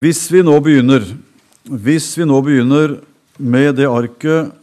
Hvis 0.00 0.30
vi 0.32 0.40
nå 0.40 0.54
begynner, 0.64 1.02
hvis 1.68 2.06
vi 2.16 2.24
nå 2.24 2.38
begynner 2.40 2.94
med 3.36 3.74
det 3.76 3.84
arket 3.84 4.54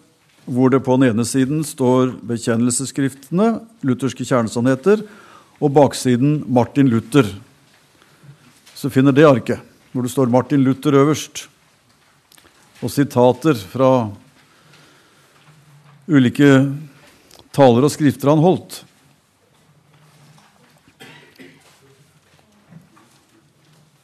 hvor 0.49 0.71
det 0.73 0.79
på 0.81 0.95
den 0.97 1.11
ene 1.11 1.25
siden 1.29 1.59
står 1.61 2.15
bekjennelsesskriftene, 2.25 3.59
lutherske 3.85 4.25
kjernesannheter, 4.25 5.03
og 5.61 5.75
baksiden 5.75 6.39
Martin 6.49 6.89
Luther, 6.89 7.29
så 8.73 8.89
finner 8.89 9.13
det 9.13 9.27
arket 9.29 9.61
hvor 9.93 10.07
det 10.07 10.15
står 10.15 10.33
Martin 10.33 10.65
Luther 10.65 10.97
øverst, 11.03 11.45
og 12.81 12.89
sitater 12.89 13.61
fra 13.61 13.91
ulike 16.09 16.49
taler 17.53 17.85
og 17.85 17.93
skrifter 17.93 18.33
han 18.33 18.41
holdt. 18.41 18.81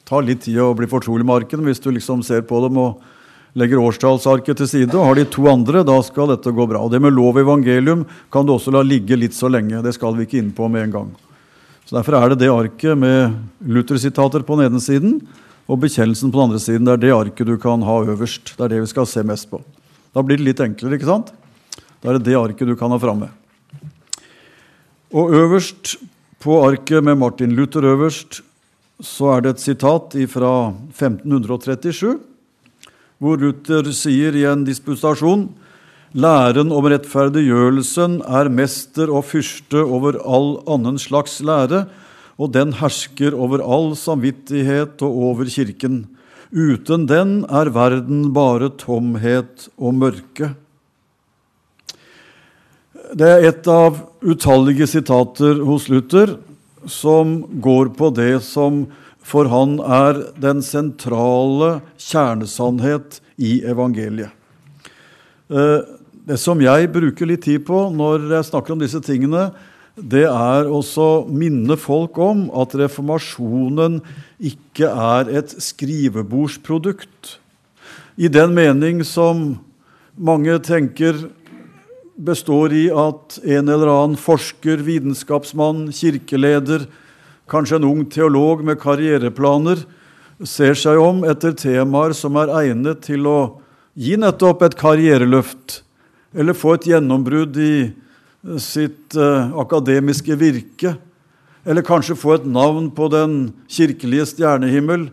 Tar 0.07 0.25
litt 0.27 0.43
tid 0.45 0.59
å 0.61 0.73
bli 0.77 0.89
fortrolig 0.89 1.25
med 1.25 1.43
arkene 1.43 1.67
hvis 1.67 1.81
du 1.83 1.91
liksom 1.93 2.23
ser 2.25 2.43
på 2.47 2.59
dem 2.65 2.79
og 2.81 3.03
legger 3.59 3.81
årstallsarket 3.81 4.57
til 4.59 4.69
side 4.69 4.97
og 4.97 5.05
har 5.07 5.19
de 5.19 5.25
to 5.29 5.45
andre, 5.51 5.83
da 5.85 5.99
skal 6.05 6.31
dette 6.33 6.51
gå 6.53 6.65
bra. 6.69 6.81
Og 6.81 6.91
Det 6.91 7.01
med 7.01 7.13
lov 7.13 7.37
og 7.37 7.43
evangelium 7.43 8.05
kan 8.33 8.45
du 8.45 8.55
også 8.55 8.73
la 8.73 8.81
ligge 8.81 9.17
litt 9.17 9.35
så 9.37 9.51
lenge. 9.51 9.83
Det 9.85 9.93
skal 9.93 10.17
vi 10.17 10.25
ikke 10.25 10.39
inn 10.41 10.51
på 10.55 10.67
med 10.71 10.87
en 10.87 10.95
gang. 10.97 11.13
Så 11.85 11.97
Derfor 11.97 12.17
er 12.17 12.33
det 12.33 12.41
det 12.41 12.51
arket 12.51 12.97
med 12.97 13.35
Luther-sitater 13.61 14.43
på 14.43 14.57
den 14.57 14.71
ene 14.71 14.81
siden 14.81 15.19
og 15.67 15.79
bekjennelsen 15.83 16.31
på 16.31 16.39
den 16.39 16.49
andre 16.49 16.59
siden. 16.59 16.87
Det 16.87 16.95
er 16.97 17.03
det 17.05 17.13
arket 17.15 17.47
du 17.47 17.57
kan 17.61 17.85
ha 17.85 17.99
øverst. 18.03 18.55
Det 18.57 18.65
er 18.65 18.73
det 18.73 18.81
vi 18.83 18.91
skal 18.91 19.07
se 19.07 19.23
mest 19.23 19.49
på. 19.51 19.61
Da 20.13 20.23
blir 20.25 20.37
det 20.37 20.47
litt 20.47 20.63
enklere, 20.63 20.97
ikke 20.97 21.09
sant? 21.09 21.31
Da 22.01 22.11
er 22.11 22.17
det 22.17 22.27
det 22.27 22.39
arket 22.39 22.67
du 22.67 22.75
kan 22.79 22.91
ha 22.91 22.99
framme. 23.01 23.29
Og 25.13 25.29
øverst 25.37 25.95
på 26.43 26.57
arket 26.65 27.05
med 27.05 27.19
Martin 27.21 27.53
Luther 27.55 27.85
øverst 27.85 28.41
så 29.01 29.35
er 29.35 29.43
det 29.43 29.55
et 29.55 29.63
sitat 29.63 30.15
fra 30.29 30.53
1537, 30.93 32.19
hvor 33.23 33.39
Luther 33.39 33.87
sier 33.95 34.35
i 34.35 34.45
en 34.49 34.65
disputasjon 34.67 35.47
Læren 36.13 36.69
om 36.69 36.85
rettferdiggjørelsen 36.85 38.19
er 38.29 38.45
mester 38.53 39.09
og 39.09 39.23
fyrste 39.31 39.81
over 39.81 40.19
all 40.21 40.59
annen 40.69 40.99
slags 41.01 41.39
lære, 41.41 41.87
og 42.37 42.51
den 42.53 42.75
hersker 42.77 43.33
over 43.33 43.63
all 43.65 43.95
samvittighet 43.97 45.01
og 45.01 45.17
over 45.31 45.49
Kirken. 45.49 46.03
Uten 46.53 47.07
den 47.09 47.31
er 47.49 47.71
verden 47.73 48.27
bare 48.33 48.69
tomhet 48.77 49.71
og 49.73 49.97
mørke. 49.97 50.51
Det 53.17 53.29
er 53.29 53.49
et 53.49 53.65
av 53.69 53.97
utallige 54.21 54.85
sitater 54.89 55.65
hos 55.65 55.89
Luther 55.89 56.37
som 56.89 57.41
går 57.63 57.93
på 57.97 58.11
det 58.15 58.37
som 58.45 58.85
for 59.23 59.47
han 59.47 59.77
er 59.79 60.19
den 60.43 60.61
sentrale 60.65 61.77
kjernesannhet 61.95 63.21
i 63.39 63.61
evangeliet. 63.65 64.31
Eh, 65.47 65.79
det 66.23 66.39
som 66.39 66.59
jeg 66.63 66.91
bruker 66.91 67.27
litt 67.27 67.43
tid 67.47 67.63
på 67.67 67.85
når 67.95 68.29
jeg 68.31 68.49
snakker 68.49 68.75
om 68.75 68.83
disse 68.83 68.99
tingene, 69.03 69.51
det 69.93 70.25
er 70.25 70.69
også 70.71 71.25
minne 71.29 71.75
folk 71.77 72.17
om 72.17 72.47
at 72.57 72.73
reformasjonen 72.79 73.99
ikke 74.41 74.89
er 74.89 75.29
et 75.39 75.53
skrivebordsprodukt. 75.61 77.37
I 78.17 78.31
den 78.31 78.55
mening 78.57 79.03
som 79.05 79.59
mange 80.17 80.55
tenker 80.65 81.27
består 82.15 82.73
i 82.73 82.87
at 82.89 83.39
en 83.43 83.69
eller 83.69 83.89
annen 83.89 84.19
forsker, 84.19 84.83
vitenskapsmann, 84.85 85.87
kirkeleder, 85.95 86.85
kanskje 87.49 87.79
en 87.79 87.87
ung 87.89 88.03
teolog 88.09 88.63
med 88.65 88.79
karriereplaner, 88.81 89.83
ser 90.43 90.77
seg 90.77 90.99
om 90.99 91.23
etter 91.27 91.55
temaer 91.57 92.15
som 92.17 92.37
er 92.39 92.51
egnet 92.63 93.03
til 93.07 93.27
å 93.29 93.39
gi 93.93 94.17
nettopp 94.19 94.63
et 94.65 94.77
karriereløft, 94.77 95.81
eller 96.33 96.57
få 96.57 96.77
et 96.77 96.87
gjennombrudd 96.89 97.57
i 97.61 97.75
sitt 98.59 99.15
eh, 99.15 99.51
akademiske 99.59 100.35
virke, 100.39 100.95
eller 101.63 101.85
kanskje 101.85 102.17
få 102.19 102.37
et 102.37 102.47
navn 102.49 102.89
på 102.91 103.07
den 103.13 103.53
kirkelige 103.71 104.25
stjernehimmel. 104.33 105.07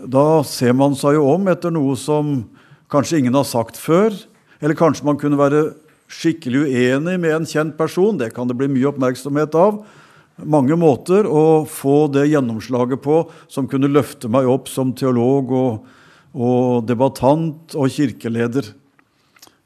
Da 0.00 0.42
ser 0.46 0.76
man 0.76 0.94
seg 0.96 1.16
jo 1.18 1.26
om 1.32 1.48
etter 1.50 1.72
noe 1.74 1.96
som 1.98 2.44
kanskje 2.92 3.20
ingen 3.20 3.34
har 3.38 3.48
sagt 3.48 3.80
før, 3.80 4.14
eller 4.60 4.76
kanskje 4.78 5.06
man 5.08 5.18
kunne 5.20 5.40
være 5.40 5.70
skikkelig 6.10 6.66
uenig 6.66 7.16
med 7.22 7.34
en 7.34 7.48
kjent 7.48 7.76
person. 7.78 8.18
Det 8.18 8.32
kan 8.34 8.48
det 8.50 8.56
bli 8.58 8.68
mye 8.70 8.90
oppmerksomhet 8.90 9.54
av. 9.58 9.82
Mange 10.40 10.76
måter 10.78 11.26
å 11.28 11.64
få 11.68 12.06
det 12.12 12.28
gjennomslaget 12.30 13.02
på 13.04 13.22
som 13.50 13.68
kunne 13.70 13.90
løfte 13.92 14.30
meg 14.32 14.48
opp 14.48 14.70
som 14.72 14.94
teolog 14.96 15.52
og, 15.52 15.90
og 16.32 16.86
debattant 16.88 17.76
og 17.76 17.92
kirkeleder. 17.92 18.72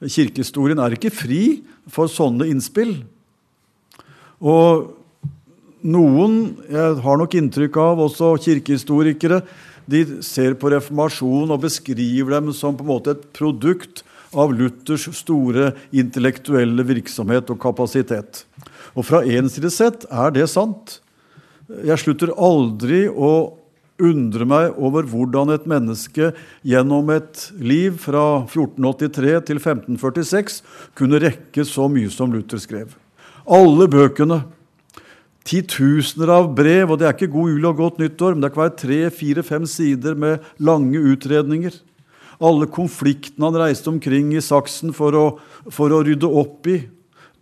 Kirkehistorien 0.04 0.82
er 0.82 0.96
ikke 0.96 1.14
fri 1.14 1.42
for 1.90 2.10
sånne 2.10 2.48
innspill. 2.50 2.96
Og 4.44 4.90
noen, 5.84 6.56
jeg 6.68 6.98
har 7.04 7.20
nok 7.20 7.36
inntrykk 7.38 7.78
av, 7.80 8.02
også 8.08 8.34
kirkehistorikere, 8.44 9.42
de 9.84 10.00
ser 10.24 10.56
på 10.56 10.70
reformasjonen 10.72 11.52
og 11.52 11.64
beskriver 11.66 12.38
dem 12.38 12.54
som 12.56 12.76
på 12.76 12.86
en 12.86 12.92
måte 12.94 13.14
et 13.14 13.24
produkt 13.36 14.00
av 14.34 14.52
Luthers 14.56 15.08
store 15.16 15.72
intellektuelle 15.94 16.84
virksomhet 16.86 17.50
og 17.52 17.60
kapasitet. 17.62 18.44
Og 18.94 19.06
fra 19.06 19.22
én 19.24 19.48
side 19.50 19.70
sett 19.72 20.06
er 20.10 20.34
det 20.34 20.48
sant. 20.52 20.98
Jeg 21.86 22.00
slutter 22.02 22.34
aldri 22.36 23.06
å 23.08 23.56
undre 24.02 24.46
meg 24.48 24.74
over 24.82 25.06
hvordan 25.06 25.52
et 25.54 25.68
menneske 25.70 26.32
gjennom 26.66 27.12
et 27.14 27.46
liv 27.62 27.94
fra 28.02 28.42
1483 28.42 29.38
til 29.50 29.60
1546 29.60 30.60
kunne 30.98 31.22
rekke 31.22 31.66
så 31.68 31.86
mye 31.90 32.10
som 32.10 32.34
Luther 32.34 32.60
skrev. 32.62 32.96
Alle 33.44 33.86
bøkene, 33.90 34.42
titusener 35.44 36.32
av 36.32 36.48
brev, 36.56 36.88
og 36.88 36.98
det 36.98 37.06
er 37.06 37.16
ikke 37.16 37.34
god 37.34 37.50
jul 37.52 37.66
og 37.68 37.80
godt 37.82 37.98
nyttår, 38.00 38.34
men 38.34 38.46
det 38.46 38.54
kan 38.54 38.64
være 38.64 38.78
tre, 38.80 39.00
fire, 39.12 39.44
fem 39.44 39.66
sider 39.68 40.16
med 40.16 40.46
lange 40.56 41.02
utredninger 41.12 41.76
alle 42.38 42.68
konfliktene 42.70 43.50
han 43.50 43.60
reiste 43.62 43.90
omkring 43.92 44.32
i 44.34 44.42
saksen 44.42 44.94
for 44.96 45.16
å, 45.18 45.24
for 45.70 45.92
å 45.94 46.02
rydde 46.06 46.28
opp 46.28 46.68
i, 46.70 46.80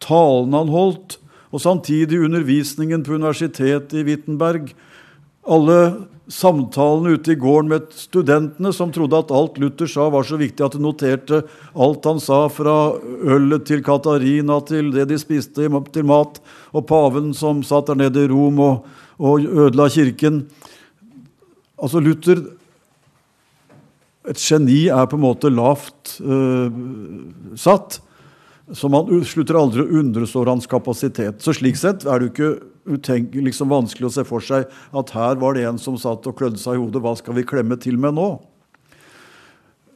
talene 0.03 0.63
han 0.63 0.73
holdt, 0.73 1.19
og 1.53 1.61
samtidig 1.61 2.23
undervisningen 2.25 3.05
på 3.05 3.19
universitetet 3.19 3.93
i 4.01 4.07
Wittenberg, 4.07 4.73
alle 5.43 5.79
samtalene 6.33 7.17
ute 7.17 7.35
i 7.35 7.39
gården 7.39 7.69
med 7.73 7.91
studentene 7.97 8.71
som 8.73 8.93
trodde 8.95 9.19
at 9.19 9.33
alt 9.35 9.59
Luther 9.61 9.91
sa, 9.91 10.07
var 10.13 10.25
så 10.25 10.39
viktig 10.41 10.65
at 10.65 10.77
de 10.77 10.81
noterte 10.83 11.43
alt 11.75 12.07
han 12.09 12.23
sa, 12.23 12.47
fra 12.53 12.95
ølet 13.37 13.67
til 13.69 13.83
Katarina 13.85 14.61
til 14.69 14.93
det 14.95 15.09
de 15.11 15.19
spiste 15.21 15.69
til 15.93 16.09
mat, 16.09 16.41
og 16.73 16.87
paven 16.89 17.33
som 17.37 17.61
satt 17.67 17.91
der 17.91 18.01
nede 18.07 18.25
i 18.25 18.31
Rom 18.33 18.63
og, 18.63 18.89
og 19.21 19.45
ødela 19.45 19.91
kirken. 19.93 20.45
Altså 21.83 22.01
Luther 22.01 22.41
et 24.29 24.39
geni 24.39 24.87
er 24.93 25.09
på 25.11 25.19
en 25.19 25.25
måte 25.25 25.51
lavt 25.51 26.17
uh, 26.23 26.71
satt. 27.59 27.99
Så 28.73 28.89
man 28.93 29.09
slutter 29.27 29.59
aldri 29.59 29.83
å 29.83 29.99
undres 30.01 30.37
over 30.37 30.53
hans 30.53 30.69
kapasitet. 30.71 31.43
Så 31.43 31.55
slik 31.57 31.77
sett 31.77 32.07
er 32.07 32.21
det 32.21 32.29
jo 32.29 32.33
ikke 32.33 32.53
utenk, 32.99 33.35
liksom 33.35 33.73
vanskelig 33.73 34.09
å 34.09 34.15
se 34.15 34.25
for 34.27 34.45
seg 34.45 34.71
at 34.97 35.13
her 35.17 35.37
var 35.43 35.59
det 35.59 35.67
en 35.69 35.81
som 35.81 35.99
satt 36.01 36.27
og 36.31 36.39
klødde 36.39 36.63
seg 36.63 36.79
i 36.79 36.83
hodet. 36.83 37.03
Hva 37.03 37.17
skal 37.19 37.37
vi 37.37 37.47
klemme 37.47 37.79
til 37.83 37.99
med 38.01 38.17
nå? 38.17 38.31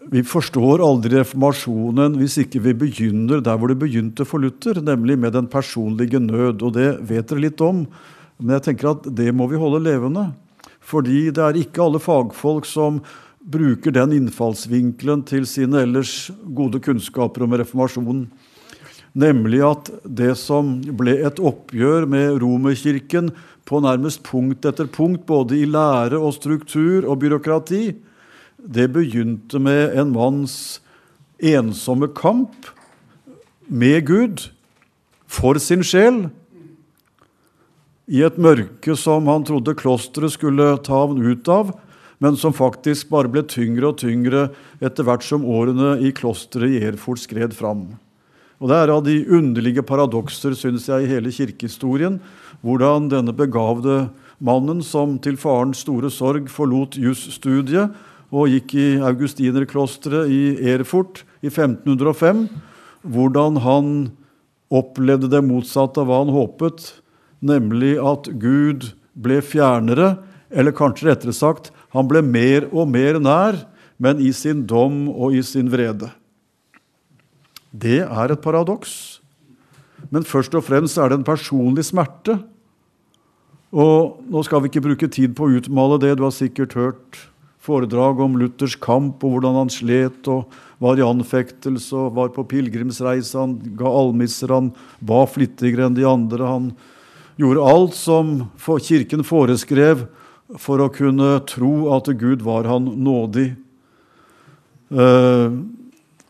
Vi 0.07 0.23
forstår 0.23 0.83
aldri 0.87 1.17
reformasjonen 1.17 2.15
hvis 2.21 2.37
ikke 2.45 2.61
vi 2.63 2.75
begynner 2.79 3.41
der 3.43 3.57
hvor 3.59 3.73
det 3.73 3.79
begynte 3.81 4.27
for 4.29 4.43
Luther, 4.43 4.79
nemlig 4.83 5.17
med 5.19 5.35
den 5.35 5.49
personlige 5.51 6.21
nød. 6.23 6.63
Og 6.63 6.75
det 6.77 6.93
vet 7.07 7.31
dere 7.31 7.47
litt 7.47 7.63
om, 7.65 7.85
men 8.39 8.59
jeg 8.59 8.69
tenker 8.69 8.93
at 8.93 9.09
det 9.19 9.33
må 9.35 9.49
vi 9.51 9.59
holde 9.59 9.83
levende. 9.87 10.29
Fordi 10.87 11.33
det 11.35 11.43
er 11.43 11.59
ikke 11.59 11.83
alle 11.87 12.03
fagfolk 12.03 12.69
som 12.69 13.01
bruker 13.47 13.95
den 13.95 14.15
innfallsvinkelen 14.17 15.23
til 15.27 15.47
sine 15.47 15.85
ellers 15.87 16.31
gode 16.57 16.81
kunnskaper 16.83 17.47
om 17.47 17.55
reformasjonen. 17.61 18.25
Nemlig 19.17 19.63
at 19.65 19.91
det 20.05 20.35
som 20.41 20.75
ble 20.99 21.15
et 21.25 21.39
oppgjør 21.41 22.09
med 22.11 22.41
Romerkirken 22.43 23.31
på 23.67 23.81
nærmest 23.83 24.23
punkt 24.27 24.67
etter 24.69 24.91
punkt, 24.91 25.25
både 25.27 25.57
i 25.57 25.69
lære 25.69 26.19
og 26.19 26.35
struktur 26.37 27.07
og 27.07 27.23
byråkrati, 27.23 27.95
det 28.57 28.91
begynte 28.93 29.61
med 29.63 29.95
en 29.97 30.13
manns 30.13 30.81
ensomme 31.39 32.11
kamp 32.17 32.69
med 33.69 34.07
Gud 34.09 34.49
for 35.27 35.59
sin 35.63 35.85
sjel 35.87 36.27
i 38.07 38.23
et 38.27 38.39
mørke 38.39 38.95
som 38.99 39.27
han 39.31 39.45
trodde 39.47 39.75
klosteret 39.79 40.35
skulle 40.35 40.69
ta 40.87 41.03
ham 41.03 41.19
ut 41.19 41.49
av, 41.51 41.73
men 42.23 42.37
som 42.41 42.55
faktisk 42.57 43.11
bare 43.13 43.31
ble 43.33 43.43
tyngre 43.49 43.91
og 43.91 44.01
tyngre 44.01 44.49
etter 44.81 45.07
hvert 45.07 45.25
som 45.27 45.45
årene 45.45 45.97
i 46.01 46.13
klosteret 46.17 46.79
i 46.79 46.83
Erfurt 46.89 47.21
skred 47.23 47.55
fram. 47.57 47.91
Og 48.57 48.71
Det 48.71 48.77
er 48.77 48.93
av 48.93 49.03
de 49.05 49.17
underlige 49.29 49.85
paradokser 49.85 50.55
synes 50.57 50.89
jeg, 50.89 51.05
i 51.05 51.11
hele 51.11 51.33
kirkehistorien 51.33 52.21
hvordan 52.65 53.11
denne 53.13 53.35
begavde 53.37 54.09
mannen 54.41 54.83
som 54.85 55.19
til 55.21 55.37
farens 55.37 55.85
store 55.85 56.09
sorg 56.13 56.49
forlot 56.53 56.97
jusstudiet 56.97 57.93
og 58.33 58.51
gikk 58.51 58.75
i 58.75 58.87
augustinerklosteret 59.05 60.33
i 60.33 60.73
Erfurt 60.73 61.23
i 61.45 61.51
1505. 61.53 62.47
Hvordan 63.07 63.61
han 63.63 63.91
opplevde 64.73 65.31
det 65.31 65.45
motsatte 65.47 66.03
av 66.03 66.09
hva 66.09 66.23
han 66.25 66.33
håpet, 66.35 66.89
nemlig 67.45 67.95
at 68.03 68.31
Gud 68.41 68.91
ble 69.15 69.39
fjernere, 69.45 70.17
eller 70.51 70.75
kanskje 70.75 71.11
rettere 71.11 71.35
sagt, 71.37 71.71
han 71.95 72.09
ble 72.11 72.23
mer 72.25 72.67
og 72.73 72.89
mer 72.91 73.21
nær, 73.23 73.61
men 73.99 74.21
i 74.21 74.33
sin 74.37 74.65
dom 74.69 75.07
og 75.13 75.37
i 75.37 75.43
sin 75.47 75.71
vrede. 75.73 76.11
Det 77.73 78.03
er 78.05 78.33
et 78.33 78.43
paradoks. 78.43 79.21
Men 80.13 80.27
først 80.27 80.55
og 80.57 80.65
fremst 80.67 80.99
er 81.01 81.11
det 81.11 81.21
en 81.21 81.27
personlig 81.27 81.87
smerte. 81.89 82.39
Og 83.75 84.21
nå 84.31 84.43
skal 84.47 84.63
vi 84.63 84.71
ikke 84.71 84.85
bruke 84.85 85.09
tid 85.13 85.35
på 85.37 85.47
å 85.47 85.57
utmale 85.59 85.99
det. 86.03 86.15
Du 86.17 86.27
har 86.27 86.35
sikkert 86.35 86.77
hørt 86.79 87.19
foredrag 87.67 88.21
om 88.23 88.37
Luthers 88.39 88.77
kamp 88.79 89.25
og 89.27 89.37
hvordan 89.37 89.59
han 89.59 89.73
slet 89.73 90.29
og 90.31 90.53
var 90.83 91.01
i 91.01 91.05
anfektelse 91.05 91.97
og 91.97 92.15
var 92.19 92.31
på 92.35 92.45
pilegrimsreise. 92.53 93.35
Han 93.41 93.57
ga 93.79 93.91
almisser, 93.91 94.53
han 94.53 94.71
ba 95.01 95.25
flittigere 95.29 95.89
enn 95.89 95.97
de 95.97 96.07
andre. 96.07 96.47
Han 96.47 96.71
gjorde 97.41 97.67
alt 97.73 97.97
som 97.99 98.37
kirken 98.85 99.27
foreskrev 99.27 100.07
for 100.55 100.83
å 100.83 100.93
kunne 100.95 101.41
tro 101.51 101.89
at 101.97 102.11
Gud 102.19 102.45
var 102.47 102.69
han 102.71 102.87
nådig. 103.03 103.49
Uh, 104.95 105.67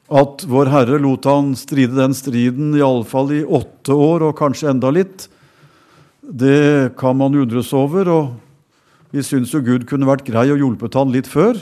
at 0.06 0.44
Vår 0.48 0.70
Herre 0.70 1.00
lot 1.02 1.26
han 1.28 1.52
stride 1.58 1.98
den 1.98 2.14
striden 2.16 2.76
iallfall 2.78 3.32
i 3.34 3.42
åtte 3.44 3.92
år, 3.92 4.28
og 4.28 4.38
kanskje 4.38 4.70
enda 4.72 4.92
litt, 4.94 5.26
det 6.22 6.96
kan 6.98 7.18
man 7.18 7.36
undres 7.36 7.72
over. 7.76 8.08
og 8.08 9.12
Vi 9.14 9.22
syns 9.26 9.52
jo 9.54 9.62
Gud 9.66 9.86
kunne 9.90 10.08
vært 10.08 10.26
grei 10.26 10.48
og 10.54 10.62
hjulpet 10.62 10.96
han 10.98 11.12
litt 11.14 11.28
før. 11.30 11.58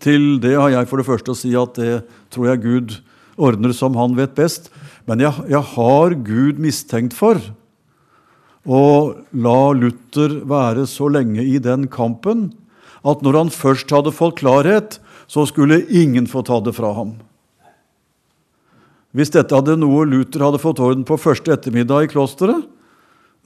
Til 0.00 0.38
det 0.40 0.54
har 0.56 0.72
jeg 0.72 0.88
for 0.88 1.02
det 1.02 1.08
første 1.10 1.34
å 1.34 1.38
si 1.38 1.52
at 1.58 1.76
det 1.76 2.00
tror 2.32 2.48
jeg 2.48 2.64
Gud 2.64 2.96
ordner 3.36 3.74
som 3.76 3.98
han 3.98 4.16
vet 4.16 4.34
best. 4.38 4.70
Men 5.06 5.20
jeg, 5.22 5.34
jeg 5.52 5.62
har 5.76 6.16
Gud 6.26 6.62
mistenkt 6.62 7.14
for 7.14 7.38
å 8.66 9.14
la 9.30 9.60
Luther 9.78 10.40
være 10.46 10.86
så 10.90 11.08
lenge 11.12 11.44
i 11.46 11.58
den 11.62 11.86
kampen 11.90 12.50
at 13.06 13.22
når 13.22 13.38
han 13.38 13.54
først 13.54 13.92
hadde 13.94 14.14
fått 14.14 14.40
klarhet, 14.42 14.98
så 15.30 15.46
skulle 15.46 15.84
ingen 15.86 16.26
få 16.30 16.42
ta 16.46 16.58
det 16.62 16.74
fra 16.74 16.92
ham. 16.96 17.16
Hvis 19.16 19.32
dette 19.32 19.54
hadde 19.54 19.78
noe 19.80 20.04
Luther 20.08 20.44
hadde 20.44 20.60
fått 20.60 20.82
orden 20.82 21.06
på 21.06 21.18
første 21.18 21.54
ettermiddag 21.54 22.06
i 22.06 22.10
klosteret, 22.12 22.66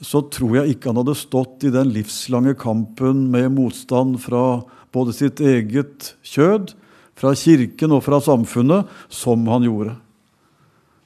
så 0.00 0.22
tror 0.32 0.56
jeg 0.56 0.75
ikke 0.75 0.90
han 0.90 1.02
hadde 1.02 1.19
stått 1.19 1.67
i 1.69 1.72
den 1.72 1.93
livslange 1.93 2.56
kampen 2.58 3.26
med 3.32 3.52
motstand 3.52 4.17
fra 4.22 4.62
både 4.96 5.12
sitt 5.14 5.43
eget 5.44 6.14
kjød, 6.26 6.72
fra 7.20 7.34
kirken 7.37 7.93
og 7.93 8.06
fra 8.06 8.17
samfunnet, 8.25 8.88
som 9.12 9.44
han 9.52 9.67
gjorde. 9.69 9.93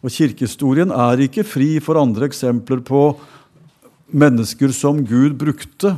Og 0.05 0.13
Kirkehistorien 0.15 0.93
er 0.95 1.25
ikke 1.27 1.47
fri 1.49 1.73
for 1.83 1.99
andre 1.99 2.29
eksempler 2.29 2.85
på 2.87 3.03
mennesker 4.15 4.71
som 4.75 5.03
Gud 5.05 5.35
brukte 5.39 5.97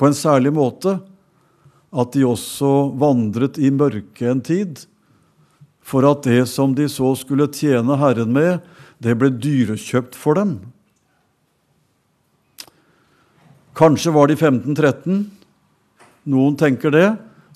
på 0.00 0.08
en 0.08 0.16
særlig 0.16 0.52
måte, 0.56 0.98
at 1.90 2.12
de 2.14 2.26
også 2.26 2.90
vandret 2.98 3.58
i 3.58 3.70
mørket 3.74 4.26
en 4.30 4.42
tid, 4.42 4.84
for 5.82 6.06
at 6.06 6.26
det 6.26 6.44
som 6.50 6.74
de 6.76 6.86
så 6.90 7.12
skulle 7.18 7.50
tjene 7.54 7.98
Herren 7.98 8.30
med, 8.34 8.60
det 9.02 9.16
ble 9.18 9.30
dyrekjøpt 9.32 10.18
for 10.18 10.38
dem. 10.38 10.58
Kanskje 13.76 14.12
var 14.12 14.28
det 14.28 14.36
i 14.36 14.42
1513. 14.42 15.22
Noen 16.30 16.56
tenker 16.60 16.92
det. 16.92 17.06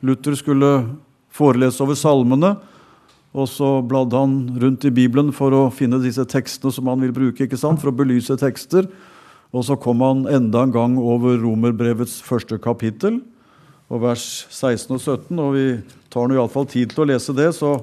Luther 0.04 0.36
skulle 0.38 0.70
forelese 1.34 1.82
over 1.84 1.98
salmene, 1.98 2.54
og 3.34 3.48
så 3.50 3.80
bladde 3.84 4.18
han 4.18 4.36
rundt 4.62 4.86
i 4.86 4.92
Bibelen 4.94 5.32
for 5.34 5.54
å 5.54 5.64
finne 5.74 5.98
disse 6.02 6.24
tekstene 6.30 6.72
som 6.72 6.88
han 6.90 7.02
vil 7.02 7.14
bruke, 7.14 7.44
ikke 7.44 7.58
sant? 7.60 7.82
for 7.82 7.90
å 7.90 7.98
belyse 7.98 8.38
tekster. 8.40 8.88
Og 9.54 9.62
så 9.62 9.76
kom 9.78 10.02
han 10.02 10.24
enda 10.26 10.64
en 10.66 10.74
gang 10.74 10.94
over 10.98 11.38
Romerbrevets 11.38 12.18
første 12.26 12.58
kapittel 12.58 13.20
og 13.86 14.00
vers 14.02 14.24
16 14.50 14.96
og 14.96 15.02
17. 15.02 15.38
Og 15.38 15.52
vi 15.54 15.66
tar 16.10 16.26
nå 16.26 16.34
iallfall 16.34 16.66
tid 16.70 16.90
til 16.90 17.04
å 17.04 17.10
lese 17.12 17.34
det, 17.36 17.52
så 17.54 17.76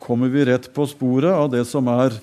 kommer 0.00 0.30
vi 0.30 0.46
rett 0.46 0.68
på 0.74 0.86
sporet 0.88 1.34
av 1.34 1.50
det 1.50 1.64
som 1.68 1.88
er 1.90 2.14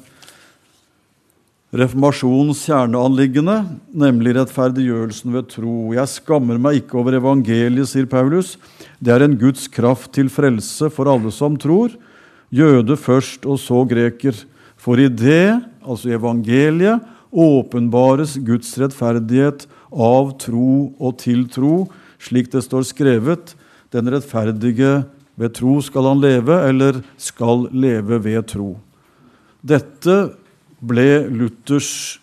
reformasjonens 1.77 2.61
kjerneanliggende, 2.63 3.57
nemlig 3.91 4.37
rettferdiggjørelsen 4.37 5.35
ved 5.35 5.49
tro. 5.51 5.75
Jeg 5.97 6.13
skammer 6.13 6.61
meg 6.61 6.79
ikke 6.79 7.01
over 7.01 7.17
evangeliet, 7.19 7.91
sier 7.91 8.07
Paulus. 8.07 8.55
Det 9.03 9.11
er 9.11 9.25
en 9.25 9.35
Guds 9.39 9.67
kraft 9.67 10.13
til 10.15 10.31
frelse 10.31 10.87
for 10.95 11.11
alle 11.11 11.33
som 11.35 11.59
tror, 11.59 11.91
jøde 12.55 12.95
først 12.95 13.43
og 13.43 13.59
så 13.59 13.83
greker. 13.89 14.39
For 14.79 14.95
i 14.95 15.09
det, 15.11 15.59
altså 15.83 16.15
evangeliet, 16.15 17.03
åpenbares 17.31 18.37
Guds 18.45 18.73
rettferdighet 18.79 19.67
av 19.91 20.33
tro 20.41 20.93
og 20.97 21.17
til 21.21 21.45
tro, 21.51 21.87
slik 22.19 22.51
det 22.53 22.63
står 22.65 22.87
skrevet. 22.87 23.53
Den 23.93 24.09
rettferdige 24.11 25.05
ved 25.37 25.55
tro 25.57 25.77
skal 25.85 26.09
han 26.11 26.21
leve, 26.23 26.57
eller 26.67 27.01
skal 27.21 27.67
leve 27.71 28.19
ved 28.23 28.47
tro. 28.51 28.75
Dette 29.61 30.17
ble 30.79 31.27
Luthers 31.33 32.19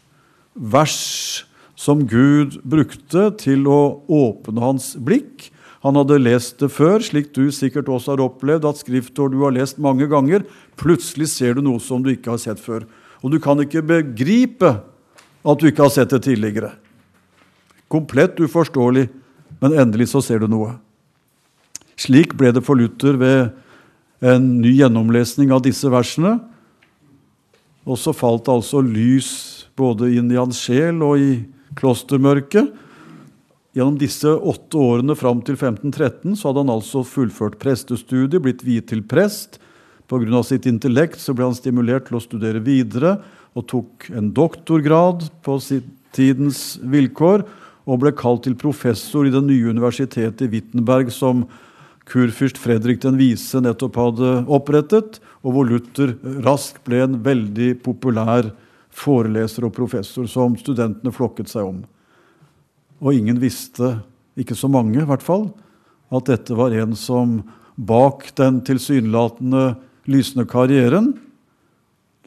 vers 0.55 1.45
som 1.77 2.05
Gud 2.09 2.61
brukte 2.63 3.29
til 3.41 3.67
å 3.69 4.01
åpne 4.09 4.63
hans 4.63 4.95
blikk. 4.97 5.51
Han 5.85 5.99
hadde 5.99 6.23
lest 6.23 6.63
det 6.63 6.71
før, 6.73 7.03
slik 7.05 7.35
du 7.37 7.51
sikkert 7.53 7.91
også 7.93 8.15
har 8.15 8.25
opplevd, 8.25 8.65
at 8.65 8.81
skriftord 8.81 9.35
du 9.35 9.43
har 9.45 9.53
lest 9.53 9.81
mange 9.83 10.09
ganger, 10.09 10.47
plutselig 10.81 11.29
ser 11.35 11.59
du 11.59 11.65
noe 11.67 11.83
som 11.83 12.01
du 12.01 12.15
ikke 12.15 12.33
har 12.33 12.41
sett 12.41 12.63
før. 12.63 12.87
Og 13.21 13.35
du 13.35 13.41
kan 13.43 13.61
ikke 13.61 13.85
begripe 13.85 14.71
at 15.45 15.61
du 15.61 15.69
ikke 15.69 15.85
har 15.85 15.93
sett 15.93 16.13
det 16.15 16.23
tidligere. 16.25 16.73
Komplett 17.93 18.41
uforståelig, 18.41 19.09
men 19.61 19.77
endelig 19.77 20.11
så 20.13 20.23
ser 20.25 20.41
du 20.43 20.49
noe. 20.51 20.73
Slik 22.01 22.35
ble 22.39 22.51
det 22.55 22.65
for 22.67 22.79
Luther 22.79 23.19
ved 23.21 23.53
en 24.25 24.47
ny 24.63 24.73
gjennomlesning 24.79 25.53
av 25.55 25.63
disse 25.67 25.91
versene. 25.93 26.39
Og 27.85 28.01
så 28.01 28.15
falt 28.17 28.47
det 28.47 28.55
altså 28.55 28.81
lys 28.81 29.31
både 29.77 30.09
inn 30.17 30.31
i 30.33 30.41
hans 30.41 30.63
sjel 30.65 31.03
og 31.05 31.21
i 31.21 31.31
klostermørket. 31.79 32.73
Gjennom 33.75 33.99
disse 33.99 34.31
åtte 34.31 34.79
årene 34.79 35.17
fram 35.19 35.43
til 35.45 35.59
1513 35.59 36.39
så 36.39 36.49
hadde 36.49 36.63
han 36.65 36.73
altså 36.77 37.03
fullført 37.07 37.59
prestestudiet, 37.63 38.41
blitt 38.43 38.63
viet 38.65 38.89
til 38.91 39.03
prest. 39.03 39.59
Pga. 40.09 40.43
sitt 40.45 40.67
intellekt 40.69 41.19
så 41.21 41.35
ble 41.35 41.49
han 41.49 41.57
stimulert 41.57 42.07
til 42.09 42.19
å 42.19 42.23
studere 42.23 42.61
videre 42.63 43.17
og 43.55 43.69
tok 43.71 44.09
en 44.15 44.33
doktorgrad 44.35 45.29
på 45.47 45.59
tidens 46.15 46.77
vilkår 46.83 47.45
og 47.85 48.01
ble 48.01 48.15
kalt 48.17 48.47
til 48.47 48.57
professor 48.59 49.27
i 49.29 49.33
det 49.33 49.43
nye 49.45 49.71
universitetet 49.75 50.47
i 50.47 50.51
Wittenberg, 50.57 51.11
som 51.13 51.45
kurfyrst 52.09 52.59
Fredrik 52.61 53.03
den 53.03 53.19
vise 53.21 53.61
nettopp 53.65 53.97
hadde 54.01 54.33
opprettet, 54.53 55.21
og 55.45 55.57
hvor 55.57 55.69
Luther 55.69 56.15
raskt 56.45 56.83
ble 56.89 57.03
en 57.05 57.19
veldig 57.25 57.75
populær 57.85 58.51
foreleser 58.95 59.67
og 59.67 59.75
professor 59.77 60.29
som 60.31 60.57
studentene 60.61 61.13
flokket 61.15 61.51
seg 61.53 61.69
om. 61.69 61.83
Og 63.05 63.17
ingen 63.17 63.41
visste, 63.43 63.99
ikke 64.39 64.57
så 64.57 64.71
mange 64.71 65.01
i 65.01 65.09
hvert 65.09 65.25
fall, 65.25 65.49
at 66.15 66.29
dette 66.31 66.57
var 66.57 66.75
en 66.77 66.95
som 66.99 67.41
bak 67.75 68.29
den 68.39 68.61
tilsynelatende 68.65 69.75
lysende 70.11 70.47
karrieren 70.49 71.13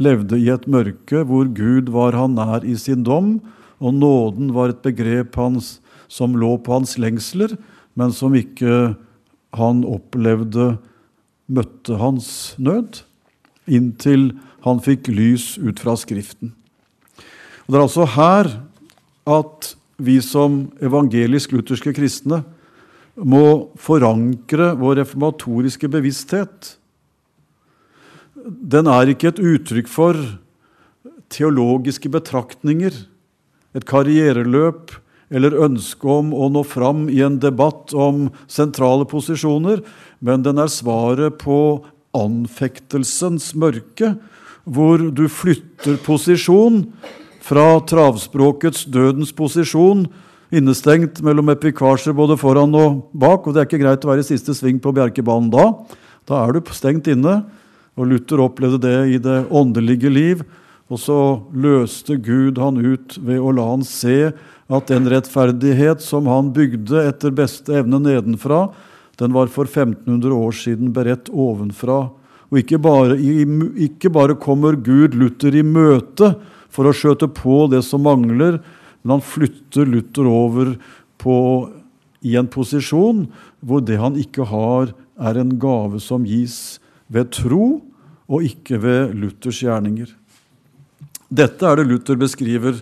levde 0.01 0.39
i 0.39 0.49
et 0.53 0.67
mørke 0.69 1.23
hvor 1.27 1.49
Gud 1.49 1.89
var 1.93 2.17
han 2.17 2.37
nær 2.37 2.65
i 2.65 2.75
sin 2.79 3.03
dom, 3.05 3.37
og 3.81 3.93
nåden 3.93 4.53
var 4.55 4.73
et 4.73 4.83
begrep 4.85 5.37
hans 5.37 5.77
som 6.07 6.37
lå 6.39 6.55
på 6.63 6.77
hans 6.77 6.95
lengsler, 7.01 7.57
men 7.97 8.13
som 8.15 8.35
ikke 8.37 8.95
han 9.57 9.83
opplevde 9.87 10.77
møtte 11.47 11.97
hans 11.99 12.29
nød, 12.59 13.01
inntil 13.67 14.31
han 14.65 14.79
fikk 14.83 15.09
lys 15.11 15.55
ut 15.59 15.79
fra 15.83 15.95
Skriften. 15.99 16.53
Og 17.67 17.73
Det 17.73 17.77
er 17.77 17.83
altså 17.83 18.05
her 18.15 18.51
at 19.27 19.73
vi 19.97 20.19
som 20.21 20.67
evangelisk-lutherske 20.83 21.91
kristne 21.95 22.43
må 23.17 23.73
forankre 23.81 24.71
vår 24.77 25.01
reformatoriske 25.01 25.89
bevissthet 25.89 26.75
den 28.47 28.87
er 28.87 29.11
ikke 29.11 29.31
et 29.33 29.41
uttrykk 29.43 29.89
for 29.91 30.17
teologiske 31.33 32.09
betraktninger, 32.11 32.93
et 33.75 33.85
karriereløp 33.87 34.95
eller 35.27 35.57
ønske 35.67 36.07
om 36.07 36.31
å 36.31 36.47
nå 36.51 36.63
fram 36.63 37.07
i 37.11 37.19
en 37.25 37.35
debatt 37.43 37.91
om 37.91 38.29
sentrale 38.47 39.05
posisjoner, 39.09 39.83
men 40.23 40.45
den 40.45 40.61
er 40.63 40.71
svaret 40.71 41.35
på 41.41 41.83
anfektelsens 42.15 43.51
mørke, 43.59 44.15
hvor 44.63 45.03
du 45.11 45.27
flytter 45.31 45.99
posisjon 46.03 46.85
fra 47.43 47.77
travspråkets 47.87 48.87
dødens 48.91 49.33
posisjon 49.35 50.07
innestengt 50.51 51.21
mellom 51.23 51.51
epikasjer 51.51 52.15
både 52.15 52.37
foran 52.39 52.75
og 52.75 53.05
bak. 53.15 53.47
Og 53.47 53.55
det 53.55 53.61
er 53.61 53.69
ikke 53.69 53.83
greit 53.83 54.03
å 54.03 54.11
være 54.11 54.23
i 54.23 54.27
siste 54.27 54.55
sving 54.55 54.79
på 54.83 54.93
Bjerkebanen 54.95 55.51
da. 55.53 55.69
Da 56.27 56.43
er 56.43 56.55
du 56.55 56.73
stengt 56.75 57.07
inne. 57.11 57.41
Og 57.97 58.11
Luther 58.11 58.41
opplevde 58.43 58.79
det 58.85 58.97
i 59.15 59.19
det 59.21 59.39
åndelige 59.49 60.11
liv. 60.13 60.43
Og 60.87 61.01
så 61.01 61.17
løste 61.51 62.15
Gud 62.23 62.59
han 62.61 62.79
ut 62.79 63.17
ved 63.19 63.41
å 63.41 63.51
la 63.55 63.65
han 63.73 63.83
se 63.83 64.29
at 64.67 64.91
den 64.91 65.07
rettferdighet 65.11 66.03
som 66.03 66.29
han 66.31 66.53
bygde 66.55 67.03
etter 67.09 67.33
beste 67.35 67.75
evne 67.81 67.99
nedenfra, 68.03 68.67
den 69.17 69.33
var 69.33 69.49
for 69.51 69.65
1500 69.65 70.31
år 70.35 70.55
siden 70.55 70.93
beredt 70.95 71.31
ovenfra. 71.33 72.05
Og 72.47 72.61
ikke 72.61 72.79
bare, 72.79 73.17
ikke 73.17 74.11
bare 74.13 74.37
kommer 74.39 74.77
Gud 74.79 75.17
Luther 75.17 75.55
i 75.57 75.65
møte 75.65 76.35
for 76.71 76.87
å 76.87 76.95
skjøte 76.95 77.27
på 77.31 77.65
det 77.71 77.81
som 77.87 78.05
mangler, 78.05 78.61
men 79.01 79.17
han 79.17 79.25
flytter 79.25 79.87
Luther 79.89 80.27
over 80.29 80.75
på, 81.19 81.35
i 82.21 82.37
en 82.39 82.47
posisjon 82.51 83.25
hvor 83.65 83.83
det 83.83 83.99
han 83.99 84.15
ikke 84.19 84.47
har, 84.47 84.93
er 85.17 85.39
en 85.41 85.55
gave 85.59 85.99
som 86.03 86.27
gis 86.27 86.77
ved 87.13 87.31
tro, 87.35 87.81
og 88.27 88.43
ikke 88.43 88.79
ved 88.83 89.15
Luthers 89.15 89.61
gjerninger. 89.63 90.09
Dette 91.27 91.67
er 91.67 91.79
det 91.79 91.87
Luther 91.87 92.19
beskriver 92.19 92.79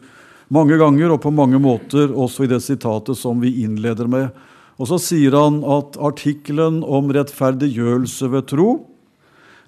mange 0.53 0.77
ganger 0.77 1.15
og 1.15 1.21
på 1.23 1.31
mange 1.33 1.59
måter, 1.61 2.11
også 2.13 2.45
i 2.45 2.49
det 2.49 2.61
sitatet 2.65 3.17
som 3.17 3.41
vi 3.41 3.53
innleder 3.63 4.09
med. 4.09 4.29
Og 4.77 4.89
så 4.89 4.99
sier 5.01 5.37
han 5.37 5.61
at 5.63 5.97
artikkelen 6.01 6.81
om 6.83 7.13
rettferdiggjørelse 7.15 8.29
ved 8.33 8.49
tro, 8.51 8.69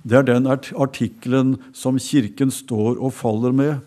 det 0.07 0.19
er 0.19 0.27
den 0.27 0.45
artikkelen 0.47 1.57
som 1.75 1.97
Kirken 1.99 2.51
står 2.53 2.99
og 3.01 3.11
faller 3.17 3.51
med. 3.51 3.79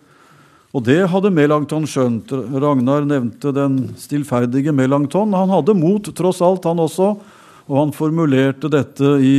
Og 0.76 0.84
det 0.84 1.08
hadde 1.10 1.32
Melanchthon 1.32 1.86
skjønt. 1.88 2.30
Ragnar 2.30 3.06
nevnte 3.08 3.54
den 3.56 3.78
stillferdige 3.98 4.74
Melanchthon. 4.76 5.32
Han 5.34 5.50
hadde 5.54 5.74
mot, 5.78 6.10
tross 6.14 6.42
alt, 6.44 6.68
han 6.68 6.82
også, 6.82 7.14
og 7.70 7.78
han 7.78 7.94
formulerte 7.96 8.68
dette 8.70 9.16
i 9.24 9.38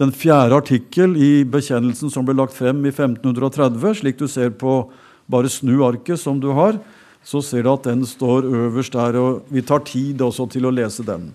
den 0.00 0.12
fjerde 0.14 0.56
artikkel 0.56 1.16
i 1.20 1.44
bekjennelsen 1.48 2.10
som 2.12 2.24
ble 2.26 2.36
lagt 2.38 2.56
frem 2.56 2.80
i 2.86 2.92
1530. 2.92 4.00
Slik 4.00 4.20
du 4.20 4.28
ser 4.30 4.54
på 4.56 4.84
Bare 5.30 5.48
snu 5.48 5.84
arket 5.86 6.18
som 6.20 6.40
du 6.42 6.48
har, 6.52 6.76
så 7.24 7.38
ser 7.44 7.62
du 7.62 7.70
at 7.70 7.86
den 7.86 8.02
står 8.04 8.44
øverst 8.44 8.92
der. 8.92 9.16
og 9.16 9.46
Vi 9.48 9.62
tar 9.62 9.84
tid 9.86 10.20
også 10.20 10.48
til 10.50 10.66
å 10.66 10.72
lese 10.74 11.04
den. 11.06 11.30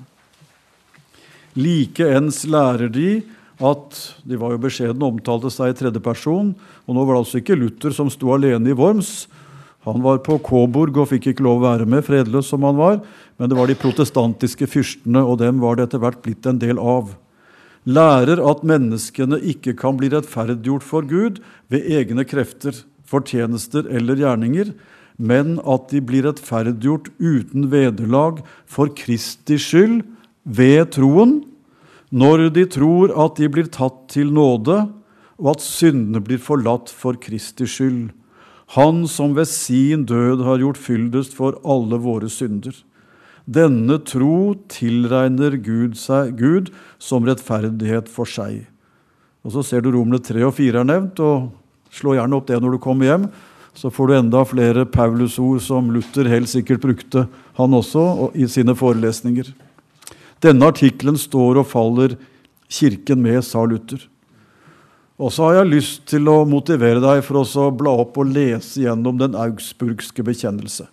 Likeens 1.58 2.44
lærer 2.46 2.92
de 2.92 3.24
at 3.58 3.96
De 4.28 4.38
var 4.38 4.52
jo 4.54 4.62
beskjedne, 4.62 5.08
omtalte 5.08 5.50
seg 5.50 5.72
i 5.72 5.78
tredje 5.80 6.02
person. 6.04 6.52
Og 6.86 6.94
nå 6.94 7.06
var 7.06 7.16
det 7.16 7.22
altså 7.24 7.40
ikke 7.40 7.58
Luther 7.58 7.96
som 7.96 8.12
sto 8.14 8.30
alene 8.36 8.70
i 8.70 8.76
Worms. 8.78 9.26
Han 9.88 10.04
var 10.04 10.20
på 10.22 10.36
Kåborg 10.44 11.00
og 11.00 11.10
fikk 11.14 11.32
ikke 11.32 11.46
lov 11.48 11.64
å 11.64 11.70
være 11.72 11.88
med, 11.90 12.04
fredløs 12.06 12.52
som 12.52 12.68
han 12.68 12.78
var. 12.78 13.00
Men 13.40 13.50
det 13.50 13.58
var 13.58 13.72
de 13.72 13.80
protestantiske 13.80 14.68
fyrstene, 14.70 15.24
og 15.24 15.40
dem 15.42 15.64
var 15.64 15.80
det 15.80 15.88
etter 15.88 16.04
hvert 16.04 16.22
blitt 16.22 16.46
en 16.46 16.60
del 16.62 16.78
av 16.78 17.16
lærer 17.88 18.42
at 18.44 18.66
menneskene 18.68 19.40
ikke 19.40 19.74
kan 19.80 19.98
bli 20.00 20.10
rettferdiggjort 20.12 20.84
for 20.84 21.08
Gud 21.08 21.40
ved 21.72 21.88
egne 21.88 22.26
krefter, 22.28 22.84
fortjenester 23.08 23.88
eller 23.88 24.20
gjerninger, 24.20 24.74
men 25.18 25.58
at 25.64 25.88
de 25.94 26.02
blir 26.04 26.28
rettferdiggjort 26.28 27.10
uten 27.18 27.70
vederlag 27.72 28.44
for 28.70 28.92
Kristi 28.94 29.58
skyld 29.62 30.04
ved 30.44 30.92
troen, 30.98 31.40
når 32.12 32.50
de 32.56 32.68
tror 32.72 33.12
at 33.16 33.40
de 33.40 33.50
blir 33.52 33.72
tatt 33.72 34.06
til 34.12 34.30
nåde, 34.36 34.86
og 35.38 35.50
at 35.56 35.64
syndene 35.64 36.22
blir 36.24 36.42
forlatt 36.42 36.92
for 36.92 37.18
Kristi 37.20 37.68
skyld, 37.70 38.08
Han 38.76 39.06
som 39.08 39.32
ved 39.36 39.48
sin 39.48 40.04
død 40.04 40.44
har 40.44 40.60
gjort 40.60 40.78
fyldest 40.78 41.36
for 41.38 41.56
alle 41.64 41.96
våre 42.04 42.28
synder. 42.28 42.76
Denne 43.48 43.96
tro 44.04 44.58
tilregner 44.68 45.56
Gud, 45.64 45.96
seg, 45.96 46.34
Gud 46.36 46.74
som 47.00 47.24
rettferdighet 47.24 48.10
for 48.12 48.28
seg. 48.28 48.66
Og 49.48 49.54
Så 49.56 49.64
ser 49.64 49.82
du 49.82 49.94
Romene 49.94 50.20
3 50.20 50.44
og 50.44 50.58
4 50.58 50.82
er 50.82 50.88
nevnt, 50.90 51.22
og 51.24 51.54
slå 51.96 52.18
gjerne 52.18 52.36
opp 52.36 52.50
det 52.50 52.60
når 52.60 52.76
du 52.76 52.80
kommer 52.84 53.08
hjem. 53.08 53.30
Så 53.78 53.88
får 53.94 54.10
du 54.10 54.14
enda 54.18 54.42
flere 54.44 54.84
Paulus-ord 54.90 55.62
som 55.64 55.94
Luther 55.94 56.28
helt 56.28 56.50
sikkert 56.52 56.82
brukte, 56.84 57.28
han 57.56 57.78
også, 57.78 58.34
i 58.36 58.50
sine 58.52 58.76
forelesninger. 58.76 59.54
Denne 60.44 60.68
artikkelen 60.68 61.16
står 61.16 61.62
og 61.62 61.70
faller 61.72 62.18
Kirken 62.68 63.22
med, 63.24 63.40
sa 63.48 63.64
Luther. 63.64 64.02
Og 65.18 65.32
så 65.32 65.48
har 65.48 65.62
jeg 65.62 65.72
lyst 65.72 66.04
til 66.12 66.28
å 66.30 66.44
motivere 66.46 67.00
deg 67.02 67.24
for 67.26 67.40
å 67.40 67.70
bla 67.72 67.96
opp 68.04 68.20
og 68.20 68.34
lese 68.36 68.84
gjennom 68.84 69.18
den 69.22 69.38
augsburgske 69.40 70.26
bekjennelse. 70.26 70.90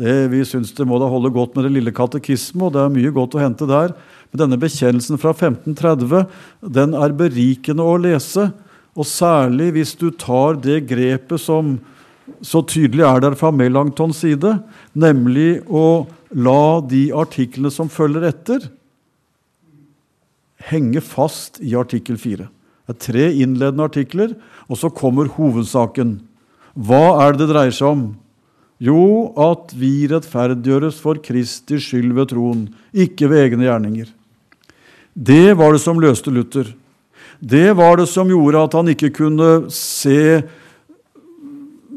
Det, 0.00 0.14
vi 0.32 0.40
syns 0.48 0.72
det 0.72 0.86
må 0.88 0.96
da 1.00 1.08
holde 1.10 1.32
godt 1.34 1.56
med 1.56 1.66
det 1.66 1.74
lille 1.74 1.92
katekisme, 1.94 2.64
og 2.66 2.74
det 2.74 2.80
er 2.80 2.92
mye 2.94 3.12
godt 3.12 3.36
å 3.36 3.42
hente 3.42 3.68
der. 3.68 3.92
Men 4.32 4.44
denne 4.46 4.58
bekjennelsen 4.60 5.20
fra 5.20 5.34
1530 5.34 6.24
den 6.78 6.96
er 6.96 7.16
berikende 7.16 7.84
å 7.84 7.98
lese. 8.00 8.48
Og 8.96 9.08
særlig 9.08 9.70
hvis 9.76 9.94
du 10.00 10.08
tar 10.16 10.56
det 10.64 10.84
grepet 10.88 11.40
som 11.40 11.76
så 12.44 12.62
tydelig 12.64 13.04
er 13.04 13.20
der 13.24 13.36
fra 13.38 13.50
Melanchtons 13.54 14.22
side, 14.22 14.54
nemlig 14.94 15.60
å 15.68 16.06
la 16.32 16.80
de 16.88 17.08
artiklene 17.14 17.72
som 17.72 17.90
følger 17.92 18.24
etter, 18.30 18.70
henge 20.70 21.02
fast 21.02 21.58
i 21.60 21.74
artikkel 21.78 22.18
4. 22.20 22.46
Det 22.46 22.94
er 22.94 23.00
tre 23.02 23.26
innledende 23.44 23.86
artikler, 23.86 24.34
og 24.70 24.78
så 24.78 24.90
kommer 24.94 25.30
hovedsaken. 25.36 26.20
Hva 26.78 27.26
er 27.26 27.34
det 27.34 27.44
det 27.44 27.52
dreier 27.52 27.74
seg 27.74 27.90
om? 27.90 28.04
Jo, 28.82 29.30
at 29.38 29.70
vi 29.78 30.08
rettferdiggjøres 30.10 30.98
for 30.98 31.20
Kristi 31.22 31.78
skyld 31.78 32.16
ved 32.16 32.32
troen, 32.32 32.64
ikke 32.90 33.28
ved 33.30 33.44
egne 33.44 33.68
gjerninger. 33.68 34.08
Det 35.14 35.52
var 35.58 35.76
det 35.76 35.82
som 35.84 36.00
løste 36.02 36.32
Luther. 36.34 36.72
Det 37.38 37.76
var 37.78 38.00
det 38.00 38.08
som 38.10 38.30
gjorde 38.30 38.64
at 38.64 38.74
han 38.78 38.90
ikke 38.90 39.12
kunne 39.14 39.70
se 39.74 40.42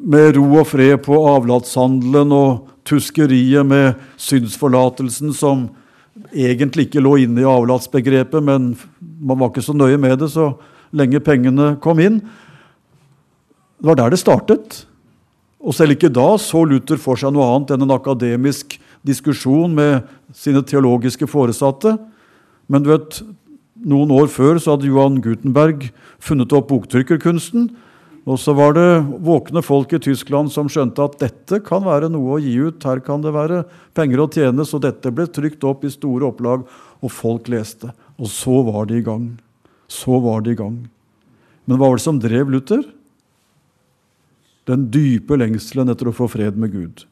med 0.06 0.38
ro 0.38 0.46
og 0.62 0.68
fred 0.70 1.00
på 1.06 1.18
avlatshandelen 1.32 2.34
og 2.36 2.68
tuskeriet 2.86 3.66
med 3.66 3.96
synsforlatelsen, 4.22 5.34
som 5.34 5.68
egentlig 6.30 6.88
ikke 6.88 7.02
lå 7.02 7.18
inne 7.26 7.42
i 7.42 7.50
avlatsbegrepet, 7.50 8.44
men 8.46 8.76
man 9.02 9.40
var 9.40 9.50
ikke 9.50 9.66
så 9.66 9.74
nøye 9.74 9.98
med 10.02 10.20
det 10.22 10.30
så 10.36 10.52
lenge 10.96 11.24
pengene 11.24 11.76
kom 11.82 12.02
inn. 12.04 12.22
Det 13.82 13.90
var 13.90 13.98
der 14.00 14.14
det 14.14 14.22
startet. 14.22 14.86
Og 15.66 15.74
selv 15.74 15.96
ikke 15.96 16.14
da 16.14 16.36
så 16.42 16.62
Luther 16.68 17.00
for 17.02 17.18
seg 17.18 17.34
noe 17.34 17.48
annet 17.50 17.74
enn 17.74 17.86
en 17.88 17.96
akademisk 17.96 18.78
diskusjon 19.06 19.74
med 19.74 20.06
sine 20.34 20.62
teologiske 20.66 21.26
foresatte. 21.30 21.96
Men 22.70 22.86
du 22.86 22.92
vet, 22.92 23.18
noen 23.86 24.14
år 24.14 24.30
før 24.32 24.62
så 24.62 24.76
hadde 24.76 24.90
Johan 24.90 25.18
Gutenberg 25.26 25.88
funnet 26.22 26.54
opp 26.54 26.70
boktrykkerkunsten. 26.70 27.72
Og 28.26 28.40
så 28.42 28.56
var 28.58 28.74
det 28.74 28.88
våkne 29.26 29.62
folk 29.62 29.92
i 29.94 30.02
Tyskland 30.02 30.50
som 30.54 30.70
skjønte 30.72 31.04
at 31.04 31.20
dette 31.22 31.60
kan 31.66 31.84
være 31.86 32.10
noe 32.14 32.38
å 32.38 32.42
gi 32.42 32.56
ut. 32.58 32.86
Her 32.86 33.02
kan 33.06 33.22
det 33.22 33.34
være 33.36 33.64
penger 33.98 34.24
å 34.24 34.30
tjene. 34.34 34.66
Så 34.66 34.82
dette 34.82 35.14
ble 35.14 35.28
trykt 35.30 35.66
opp 35.66 35.86
i 35.86 35.94
store 35.94 36.32
opplag, 36.32 36.66
og 37.02 37.14
folk 37.14 37.50
leste. 37.54 37.92
Og 38.18 38.30
så 38.32 38.64
var 38.66 38.90
de 38.90 38.98
i 38.98 39.06
gang. 39.06 39.28
Så 39.90 40.18
var 40.22 40.42
de 40.46 40.56
i 40.56 40.58
gang. 40.58 40.80
Men 41.70 41.78
hva 41.78 41.92
var 41.92 42.00
det 42.02 42.06
som 42.06 42.22
drev 42.22 42.50
Luther? 42.54 42.82
Den 44.66 44.88
dype 44.94 45.38
lengselen 45.38 45.92
etter 45.94 46.10
å 46.10 46.16
få 46.16 46.28
fred 46.32 46.58
med 46.58 46.74
Gud. 46.74 47.06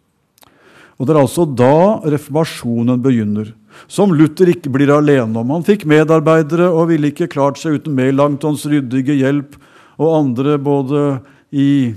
Og 0.97 1.07
Det 1.07 1.13
er 1.15 1.21
altså 1.21 1.45
da 1.49 1.99
reformasjonen 2.05 3.01
begynner, 3.01 3.53
som 3.89 4.13
Luther 4.13 4.51
ikke 4.53 4.71
blir 4.73 4.91
alene 4.93 5.41
om. 5.41 5.51
Han 5.55 5.65
fikk 5.65 5.87
medarbeidere 5.89 6.69
og 6.69 6.91
ville 6.91 7.09
ikke 7.09 7.31
klart 7.31 7.57
seg 7.61 7.79
uten 7.79 7.95
Melanchtons 7.97 8.65
ryddige 8.69 9.17
hjelp 9.17 9.57
og 9.97 10.13
andre 10.19 10.57
både 10.61 11.01
i, 11.53 11.93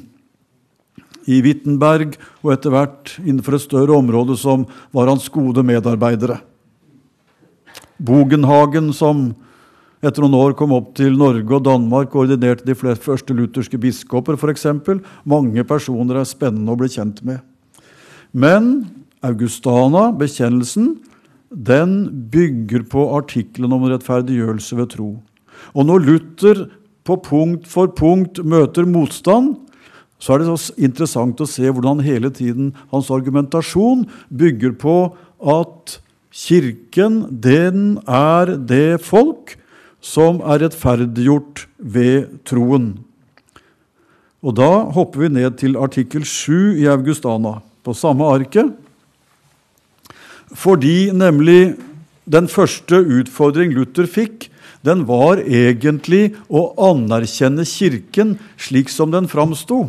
i 1.28 1.40
Wittenberg 1.44 2.16
og 2.42 2.52
etter 2.56 2.72
hvert 2.72 3.14
innenfor 3.22 3.58
et 3.58 3.66
større 3.66 3.96
område 4.00 4.36
som 4.40 4.64
var 4.96 5.12
hans 5.12 5.28
gode 5.32 5.64
medarbeidere. 5.66 6.40
Bogenhagen, 7.96 8.90
som 8.96 9.30
etter 10.04 10.24
noen 10.24 10.36
år 10.36 10.54
kom 10.58 10.74
opp 10.76 10.92
til 10.98 11.16
Norge 11.16 11.56
og 11.56 11.64
Danmark 11.64 12.14
og 12.14 12.26
ordinerte 12.26 12.66
de 12.66 12.76
første 12.76 13.36
lutherske 13.36 13.80
biskoper 13.80 14.36
f.eks. 14.36 14.66
Mange 15.24 15.64
personer 15.64 16.20
er 16.20 16.28
spennende 16.28 16.74
å 16.74 16.80
bli 16.80 16.90
kjent 16.92 17.22
med. 17.26 17.40
Men 18.36 18.86
Augustana, 19.24 20.10
bekjennelsen, 20.16 20.96
den 21.50 22.28
bygger 22.32 22.84
på 22.90 23.06
artikkelen 23.16 23.72
om 23.72 23.86
rettferdiggjørelse 23.88 24.76
ved 24.76 24.90
tro. 24.92 25.10
Og 25.72 25.88
når 25.88 26.04
Luther 26.04 26.66
på 27.06 27.16
punkt 27.22 27.68
for 27.70 27.88
punkt 27.96 28.42
møter 28.44 28.86
motstand, 28.88 29.54
så 30.18 30.34
er 30.34 30.42
det 30.42 30.48
så 30.48 30.74
interessant 30.80 31.40
å 31.40 31.48
se 31.48 31.68
hvordan 31.68 32.00
hele 32.04 32.30
tiden 32.34 32.72
hans 32.92 33.10
argumentasjon 33.12 34.06
bygger 34.32 34.76
på 34.80 34.96
at 35.40 36.00
Kirken, 36.36 37.22
den 37.32 37.96
er 38.04 38.58
det 38.68 38.98
folk 39.00 39.54
som 40.06 40.38
er 40.46 40.62
rettferdiggjort 40.62 41.66
ved 41.78 42.38
troen. 42.46 42.94
Og 44.46 44.54
Da 44.54 44.86
hopper 44.94 45.26
vi 45.26 45.32
ned 45.34 45.58
til 45.58 45.76
artikkel 45.76 46.22
7 46.22 46.78
i 46.78 46.86
Augustana, 46.86 47.60
på 47.82 47.94
samme 47.94 48.26
arket. 48.26 48.70
Fordi 50.54 51.10
nemlig 51.10 51.76
den 52.26 52.46
første 52.48 52.98
utfordring 53.02 53.74
Luther 53.74 54.06
fikk, 54.06 54.50
den 54.86 55.02
var 55.06 55.42
egentlig 55.42 56.36
å 56.46 56.70
anerkjenne 56.78 57.66
Kirken 57.66 58.36
slik 58.58 58.90
som 58.90 59.10
den 59.10 59.26
framsto. 59.26 59.88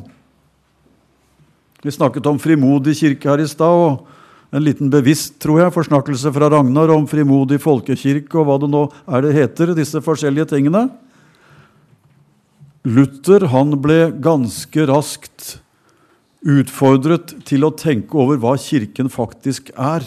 Vi 1.84 1.94
snakket 1.94 2.26
om 2.26 2.40
frimodig 2.42 2.96
kirke 2.98 3.30
her 3.30 3.44
i 3.44 3.50
stad, 3.50 3.70
og 3.70 4.17
en 4.56 4.64
liten 4.64 4.92
bevisst 4.92 5.36
tror 5.44 5.62
jeg, 5.62 5.76
forsnakkelse 5.76 6.32
fra 6.36 6.50
Ragnar 6.54 6.94
om 6.94 7.08
frimodig 7.10 7.60
folkekirke 7.64 8.40
og 8.40 8.48
hva 8.48 8.58
det 8.62 8.70
nå 8.72 8.86
er 9.12 9.26
det 9.26 9.36
heter, 9.36 9.74
disse 9.76 10.02
forskjellige 10.04 10.54
tingene. 10.54 10.88
Luther 12.88 13.50
han 13.52 13.76
ble 13.84 14.14
ganske 14.24 14.86
raskt 14.88 15.58
utfordret 16.48 17.34
til 17.48 17.66
å 17.68 17.74
tenke 17.76 18.16
over 18.16 18.40
hva 18.40 18.54
Kirken 18.62 19.12
faktisk 19.12 19.74
er. 19.76 20.06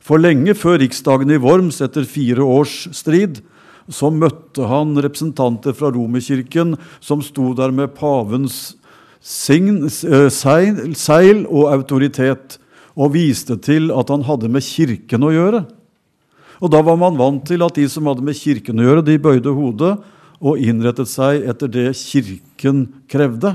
For 0.00 0.18
lenge 0.18 0.56
før 0.58 0.80
riksdagen 0.82 1.30
i 1.30 1.38
Worms, 1.38 1.78
etter 1.84 2.08
fire 2.08 2.42
års 2.42 2.88
strid, 2.96 3.42
så 3.90 4.10
møtte 4.10 4.66
han 4.70 4.96
representanter 4.98 5.74
fra 5.76 5.90
Romerkirken 5.94 6.76
som 7.02 7.22
sto 7.22 7.52
der 7.58 7.74
med 7.74 7.94
pavens 7.98 8.74
sign, 9.20 9.84
eh, 9.84 10.28
seil, 10.30 11.46
og 11.46 11.70
autoritet, 11.74 12.58
og 13.00 13.14
viste 13.14 13.56
til 13.64 13.88
at 13.96 14.10
han 14.12 14.26
hadde 14.28 14.50
med 14.52 14.64
Kirken 14.66 15.24
å 15.24 15.32
gjøre. 15.32 15.64
Og 16.60 16.68
Da 16.72 16.82
var 16.84 16.98
man 17.00 17.16
vant 17.16 17.46
til 17.48 17.64
at 17.64 17.78
de 17.78 17.86
som 17.88 18.08
hadde 18.10 18.24
med 18.24 18.36
Kirken 18.36 18.80
å 18.80 18.84
gjøre, 18.84 19.06
de 19.06 19.16
bøyde 19.16 19.54
hodet 19.56 19.94
og 20.40 20.60
innrettet 20.60 21.08
seg 21.08 21.46
etter 21.48 21.70
det 21.72 21.88
Kirken 21.96 22.86
krevde. 23.08 23.54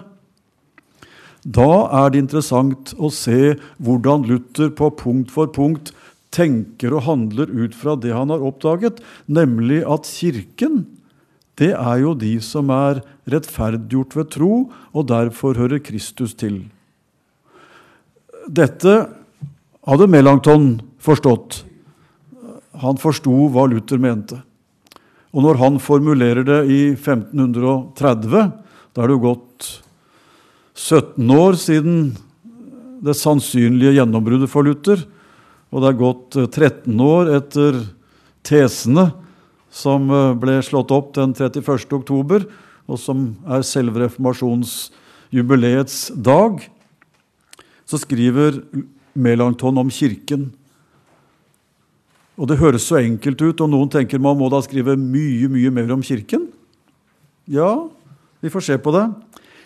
Da 1.45 1.69
er 1.93 2.09
det 2.09 2.23
interessant 2.23 2.95
å 2.97 3.11
se 3.13 3.53
hvordan 3.77 4.25
Luther 4.25 4.71
på 4.73 4.89
punkt 4.97 5.29
for 5.33 5.51
punkt 5.53 5.93
tenker 6.33 6.95
og 6.97 7.05
handler 7.05 7.51
ut 7.53 7.77
fra 7.77 7.93
det 7.95 8.15
han 8.15 8.33
har 8.33 8.41
oppdaget, 8.43 8.97
nemlig 9.29 9.83
at 9.85 10.09
Kirken 10.09 10.87
det 11.55 11.71
er 11.71 12.01
jo 12.01 12.15
de 12.19 12.33
som 12.43 12.67
er 12.73 12.99
rettferdiggjort 13.31 14.15
ved 14.17 14.31
tro, 14.33 14.55
og 14.91 15.07
derfor 15.07 15.55
hører 15.55 15.79
Kristus 15.79 16.33
til. 16.35 16.65
Dette 18.51 18.95
hadde 19.85 20.09
Melanchthon 20.09 20.69
forstått. 21.01 21.63
Han 22.81 22.99
forsto 22.99 23.47
hva 23.53 23.67
Luther 23.69 24.01
mente. 24.01 24.41
Og 25.35 25.43
når 25.43 25.59
han 25.59 25.81
formulerer 25.83 26.45
det 26.47 26.61
i 26.71 26.79
1530, 26.95 28.53
da 28.95 29.03
er 29.03 29.11
det 29.11 29.17
jo 29.17 29.25
gått 29.25 29.67
17 30.75 31.33
år 31.35 31.57
siden 31.59 31.97
det 33.05 33.15
sannsynlige 33.19 33.97
gjennombruddet 33.97 34.51
for 34.51 34.65
Luther, 34.65 35.03
og 35.71 35.83
det 35.83 35.91
er 35.91 35.99
gått 35.99 36.37
13 36.39 36.87
eh, 36.87 37.03
år 37.03 37.33
etter 37.35 37.81
tesene 38.47 39.09
som 39.75 40.07
eh, 40.09 40.37
ble 40.39 40.61
slått 40.63 40.93
opp 40.95 41.11
den 41.17 41.35
31. 41.35 41.67
oktober, 41.99 42.47
og 42.87 42.99
som 43.01 43.33
er 43.49 43.65
selve 43.67 44.05
reformasjonsjubileets 44.05 46.13
dag, 46.15 46.63
så 47.85 47.99
skriver 48.01 48.61
Melanchthon 49.15 49.79
om 49.79 49.91
Kirken. 49.91 50.49
Og 52.35 52.49
det 52.51 52.59
høres 52.59 52.87
så 52.89 52.99
enkelt 52.99 53.39
ut, 53.41 53.61
og 53.63 53.71
noen 53.71 53.91
tenker 53.91 54.19
man 54.19 54.37
må 54.39 54.49
da 54.51 54.59
skrive 54.63 54.97
mye, 54.99 55.47
mye 55.51 55.71
mer 55.71 55.93
om 55.95 56.03
Kirken. 56.03 56.49
Ja, 57.47 57.87
vi 58.43 58.51
får 58.51 58.67
se 58.67 58.77
på 58.81 58.91
det. 58.95 59.05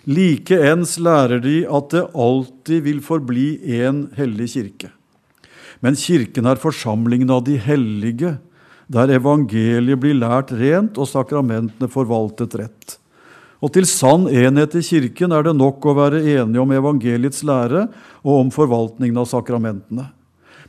Likeens 0.09 0.97
lærer 1.01 1.41
de 1.43 1.63
at 1.67 1.89
det 1.93 2.05
alltid 2.13 2.85
vil 2.85 3.01
forbli 3.03 3.49
en 3.81 4.05
hellig 4.17 4.47
kirke. 4.53 4.91
Men 5.83 5.97
Kirken 5.99 6.47
er 6.49 6.61
forsamlingen 6.61 7.31
av 7.33 7.43
de 7.47 7.57
hellige, 7.61 8.37
der 8.89 9.11
evangeliet 9.13 10.01
blir 10.01 10.17
lært 10.17 10.53
rent 10.55 10.97
og 10.97 11.09
sakramentene 11.09 11.91
forvaltet 11.91 12.55
rett. 12.57 12.98
Og 13.59 13.73
til 13.75 13.87
sann 13.89 14.29
enhet 14.31 14.77
i 14.79 14.83
Kirken 14.85 15.33
er 15.35 15.43
det 15.43 15.57
nok 15.57 15.83
å 15.83 15.97
være 15.97 16.21
enige 16.23 16.61
om 16.61 16.71
evangeliets 16.71 17.43
lære 17.47 17.89
og 18.23 18.33
om 18.37 18.53
forvaltningen 18.55 19.19
av 19.19 19.27
sakramentene. 19.27 20.07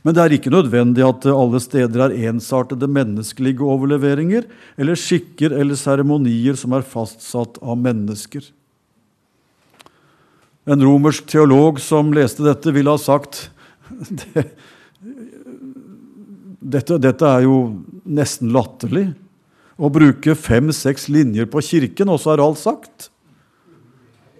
Men 0.01 0.17
det 0.17 0.23
er 0.23 0.33
ikke 0.35 0.51
nødvendig 0.53 1.03
at 1.05 1.21
det 1.23 1.33
alle 1.35 1.59
steder 1.61 2.07
er 2.07 2.15
ensartede 2.31 2.89
menneskelige 2.89 3.61
overleveringer 3.61 4.47
eller 4.81 4.97
skikker 4.97 5.53
eller 5.53 5.77
seremonier 5.77 6.57
som 6.57 6.73
er 6.73 6.87
fastsatt 6.87 7.61
av 7.61 7.77
mennesker. 7.79 8.43
En 10.65 10.81
romersk 10.81 11.29
teolog 11.29 11.79
som 11.81 12.11
leste 12.13 12.43
dette, 12.45 12.73
ville 12.73 12.91
ha 12.93 13.01
sagt 13.01 13.47
det, 14.09 14.45
dette, 16.61 16.97
dette, 17.01 17.27
er 17.27 17.45
jo 17.45 17.57
nesten 18.05 18.51
latterlig. 18.53 19.11
Å 19.81 19.89
bruke 19.89 20.35
fem-seks 20.37 21.07
linjer 21.09 21.47
på 21.49 21.63
Kirken, 21.65 22.11
og 22.13 22.21
så 22.21 22.35
er 22.35 22.43
alt 22.43 22.61
sagt. 22.61 23.09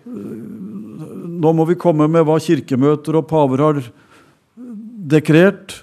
Nå 0.06 1.54
må 1.58 1.66
vi 1.66 1.80
komme 1.80 2.06
med 2.12 2.28
hva 2.28 2.38
kirkemøter 2.42 3.18
og 3.18 3.30
paver 3.30 3.64
har 3.66 3.80
dekrert 5.12 5.82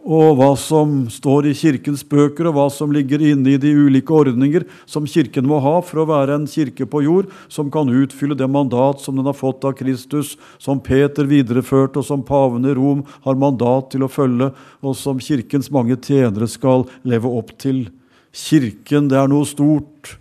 og 0.00 0.38
hva 0.38 0.54
som 0.56 1.02
står 1.12 1.50
i 1.50 1.54
Kirkens 1.56 2.00
bøker, 2.08 2.48
og 2.48 2.56
hva 2.56 2.66
som 2.72 2.92
ligger 2.94 3.20
inne 3.20 3.52
i 3.52 3.60
de 3.60 3.74
ulike 3.76 4.14
ordninger 4.16 4.64
som 4.88 5.04
Kirken 5.04 5.44
må 5.48 5.58
ha 5.60 5.76
for 5.84 6.00
å 6.00 6.08
være 6.08 6.38
en 6.38 6.48
kirke 6.48 6.86
på 6.88 7.02
jord 7.04 7.28
som 7.52 7.68
kan 7.72 7.90
utfylle 7.92 8.38
det 8.38 8.48
mandat 8.48 9.04
som 9.04 9.20
den 9.20 9.28
har 9.28 9.36
fått 9.36 9.66
av 9.68 9.76
Kristus, 9.76 10.38
som 10.58 10.80
Peter 10.80 11.28
videreførte, 11.28 12.00
og 12.00 12.08
som 12.08 12.24
paven 12.24 12.64
i 12.64 12.74
Rom 12.76 13.04
har 13.26 13.36
mandat 13.36 13.92
til 13.92 14.06
å 14.06 14.10
følge, 14.10 14.54
og 14.80 14.96
som 14.96 15.20
Kirkens 15.20 15.68
mange 15.70 16.00
tjenere 16.00 16.48
skal 16.48 16.88
leve 17.04 17.28
opp 17.28 17.52
til. 17.60 17.90
Kirken, 18.30 19.08
det 19.10 19.18
er 19.18 19.30
noe 19.30 19.46
stort 19.48 20.14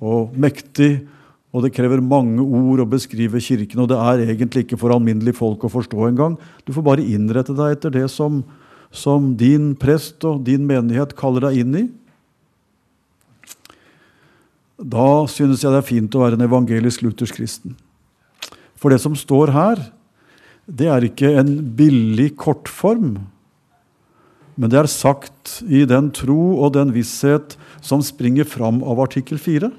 og 0.00 0.36
mektig, 0.38 1.06
og 1.50 1.64
det 1.64 1.72
krever 1.74 2.02
mange 2.04 2.44
ord 2.44 2.84
å 2.84 2.88
beskrive 2.88 3.42
Kirken, 3.42 3.82
og 3.82 3.90
det 3.90 3.98
er 3.98 4.24
egentlig 4.28 4.64
ikke 4.64 4.78
for 4.78 4.94
alminnelige 4.94 5.38
folk 5.40 5.66
å 5.66 5.72
forstå 5.72 6.06
engang. 6.06 6.38
Du 6.64 6.72
får 6.76 6.86
bare 6.86 7.06
innrette 7.06 7.56
deg 7.58 7.76
etter 7.76 7.94
det 7.98 8.06
som 8.12 8.44
som 8.90 9.34
din 9.38 9.72
prest 9.78 10.24
og 10.26 10.42
din 10.46 10.66
menighet 10.66 11.14
kaller 11.18 11.46
deg 11.46 11.62
inn 11.62 11.76
i, 11.78 11.84
da 14.80 15.26
synes 15.28 15.62
jeg 15.62 15.72
det 15.74 15.80
er 15.82 15.86
fint 15.86 16.14
å 16.16 16.22
være 16.22 16.38
en 16.38 16.46
evangelisk 16.46 17.04
luthersk 17.04 17.36
kristen. 17.36 17.74
For 18.80 18.92
det 18.92 19.00
som 19.02 19.16
står 19.18 19.52
her, 19.52 19.82
det 20.64 20.88
er 20.88 21.04
ikke 21.04 21.34
en 21.36 21.52
billig 21.76 22.32
kortform, 22.40 23.18
men 24.60 24.68
det 24.68 24.76
er 24.76 24.90
sagt 24.92 25.62
i 25.64 25.86
den 25.88 26.10
tro 26.12 26.60
og 26.60 26.74
den 26.76 26.92
visshet 26.92 27.56
som 27.80 28.02
springer 28.04 28.44
fram 28.44 28.82
av 28.84 29.00
artikkel 29.00 29.40
4. 29.40 29.70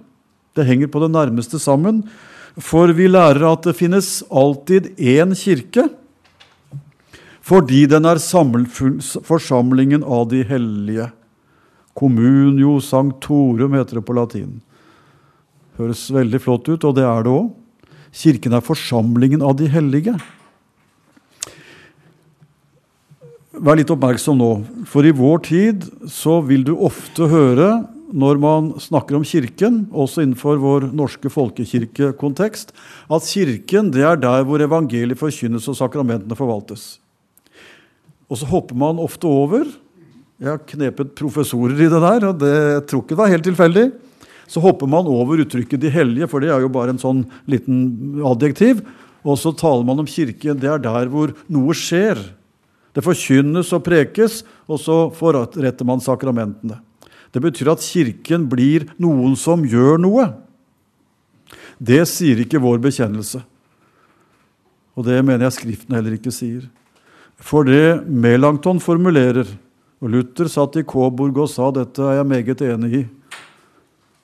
Det 0.57 0.65
henger 0.65 0.89
på 0.89 1.03
det 1.03 1.11
nærmeste 1.13 1.61
sammen, 1.61 2.01
for 2.57 2.89
vi 2.97 3.05
lærer 3.11 3.45
at 3.45 3.67
det 3.67 3.77
finnes 3.77 4.23
alltid 4.27 4.91
én 4.97 5.37
kirke 5.37 5.85
fordi 7.41 7.83
den 7.89 8.05
er 8.05 8.21
forsamlingen 9.25 10.03
av 10.05 10.27
de 10.29 10.43
hellige. 10.45 11.07
Communio 11.97 12.79
sanctorum 12.79 13.73
heter 13.75 13.97
det 13.97 14.05
på 14.07 14.15
latin. 14.15 14.59
Høres 15.79 16.05
veldig 16.13 16.39
flott 16.39 16.69
ut, 16.69 16.85
og 16.85 16.95
det 16.95 17.03
er 17.03 17.25
det 17.25 17.33
òg. 17.33 17.49
Kirken 18.13 18.53
er 18.55 18.63
forsamlingen 18.63 19.41
av 19.41 19.57
de 19.59 19.67
hellige. 19.71 20.13
Vær 23.61 23.77
litt 23.77 23.91
oppmerksom 23.93 24.39
nå, 24.39 24.49
for 24.89 25.05
i 25.05 25.11
vår 25.13 25.41
tid 25.45 25.83
så 26.09 26.39
vil 26.41 26.63
du 26.65 26.71
ofte 26.81 27.27
høre 27.29 27.83
når 28.09 28.39
man 28.41 28.71
snakker 28.81 29.19
om 29.19 29.25
Kirken, 29.27 29.83
også 29.93 30.23
innenfor 30.23 30.57
vår 30.57 30.87
norske 30.97 31.29
folkekirkekontekst, 31.29 32.73
at 33.05 33.27
Kirken 33.29 33.91
det 33.93 34.01
er 34.07 34.17
der 34.17 34.47
hvor 34.49 34.65
evangeliet 34.65 35.21
forkynnes 35.21 35.69
og 35.69 35.77
sakramentene 35.77 36.39
forvaltes. 36.39 36.95
Og 38.33 38.41
så 38.41 38.49
hopper 38.49 38.81
man 38.81 38.97
ofte 39.03 39.29
over. 39.29 39.69
Jeg 40.41 40.55
har 40.55 40.65
knepet 40.73 41.13
professorer 41.21 41.77
i 41.77 41.91
det 41.91 42.01
der, 42.01 42.27
og 42.31 42.41
det 42.41 42.57
tror 42.89 43.05
ikke 43.05 43.13
det 43.13 43.21
var 43.21 43.33
helt 43.35 43.45
tilfeldig. 43.45 43.87
Så 44.49 44.65
hopper 44.65 44.89
man 44.89 45.05
over 45.05 45.45
uttrykket 45.45 45.79
'de 45.79 45.93
hellige', 45.93 46.33
for 46.33 46.41
det 46.41 46.49
er 46.49 46.65
jo 46.65 46.73
bare 46.73 46.97
en 46.97 47.05
sånn 47.05 47.27
liten 47.45 48.25
adjektiv. 48.25 48.81
Og 49.21 49.37
så 49.37 49.53
taler 49.53 49.85
man 49.85 49.99
om 49.99 50.09
kirken. 50.09 50.57
Det 50.57 50.65
er 50.65 50.81
der 50.81 51.05
hvor 51.05 51.35
noe 51.47 51.77
skjer. 51.77 52.40
Det 52.91 53.03
forkynnes 53.05 53.71
og 53.75 53.83
prekes, 53.85 54.41
og 54.67 54.79
så 54.81 54.97
forretter 55.15 55.87
man 55.87 56.03
sakramentene. 56.03 56.81
Det 57.31 57.39
betyr 57.43 57.71
at 57.71 57.83
kirken 57.83 58.49
blir 58.51 58.89
noen 58.99 59.37
som 59.39 59.63
gjør 59.63 60.01
noe. 60.01 60.27
Det 61.79 62.03
sier 62.09 62.43
ikke 62.43 62.59
vår 62.61 62.81
bekjennelse. 62.83 63.39
Og 64.97 65.07
det 65.07 65.21
mener 65.23 65.47
jeg 65.47 65.55
Skriften 65.55 65.95
heller 65.95 66.17
ikke 66.17 66.33
sier. 66.35 66.67
For 67.41 67.65
det 67.65 68.03
Melanchthon 68.05 68.81
formulerer, 68.83 69.47
og 70.01 70.11
Luther 70.11 70.49
satt 70.51 70.77
i 70.81 70.85
Kåborg 70.85 71.39
og 71.43 71.49
sa 71.49 71.69
dette 71.73 72.03
er 72.03 72.19
jeg 72.19 72.29
meget 72.29 72.63
enig 72.65 72.91
i, 72.99 73.03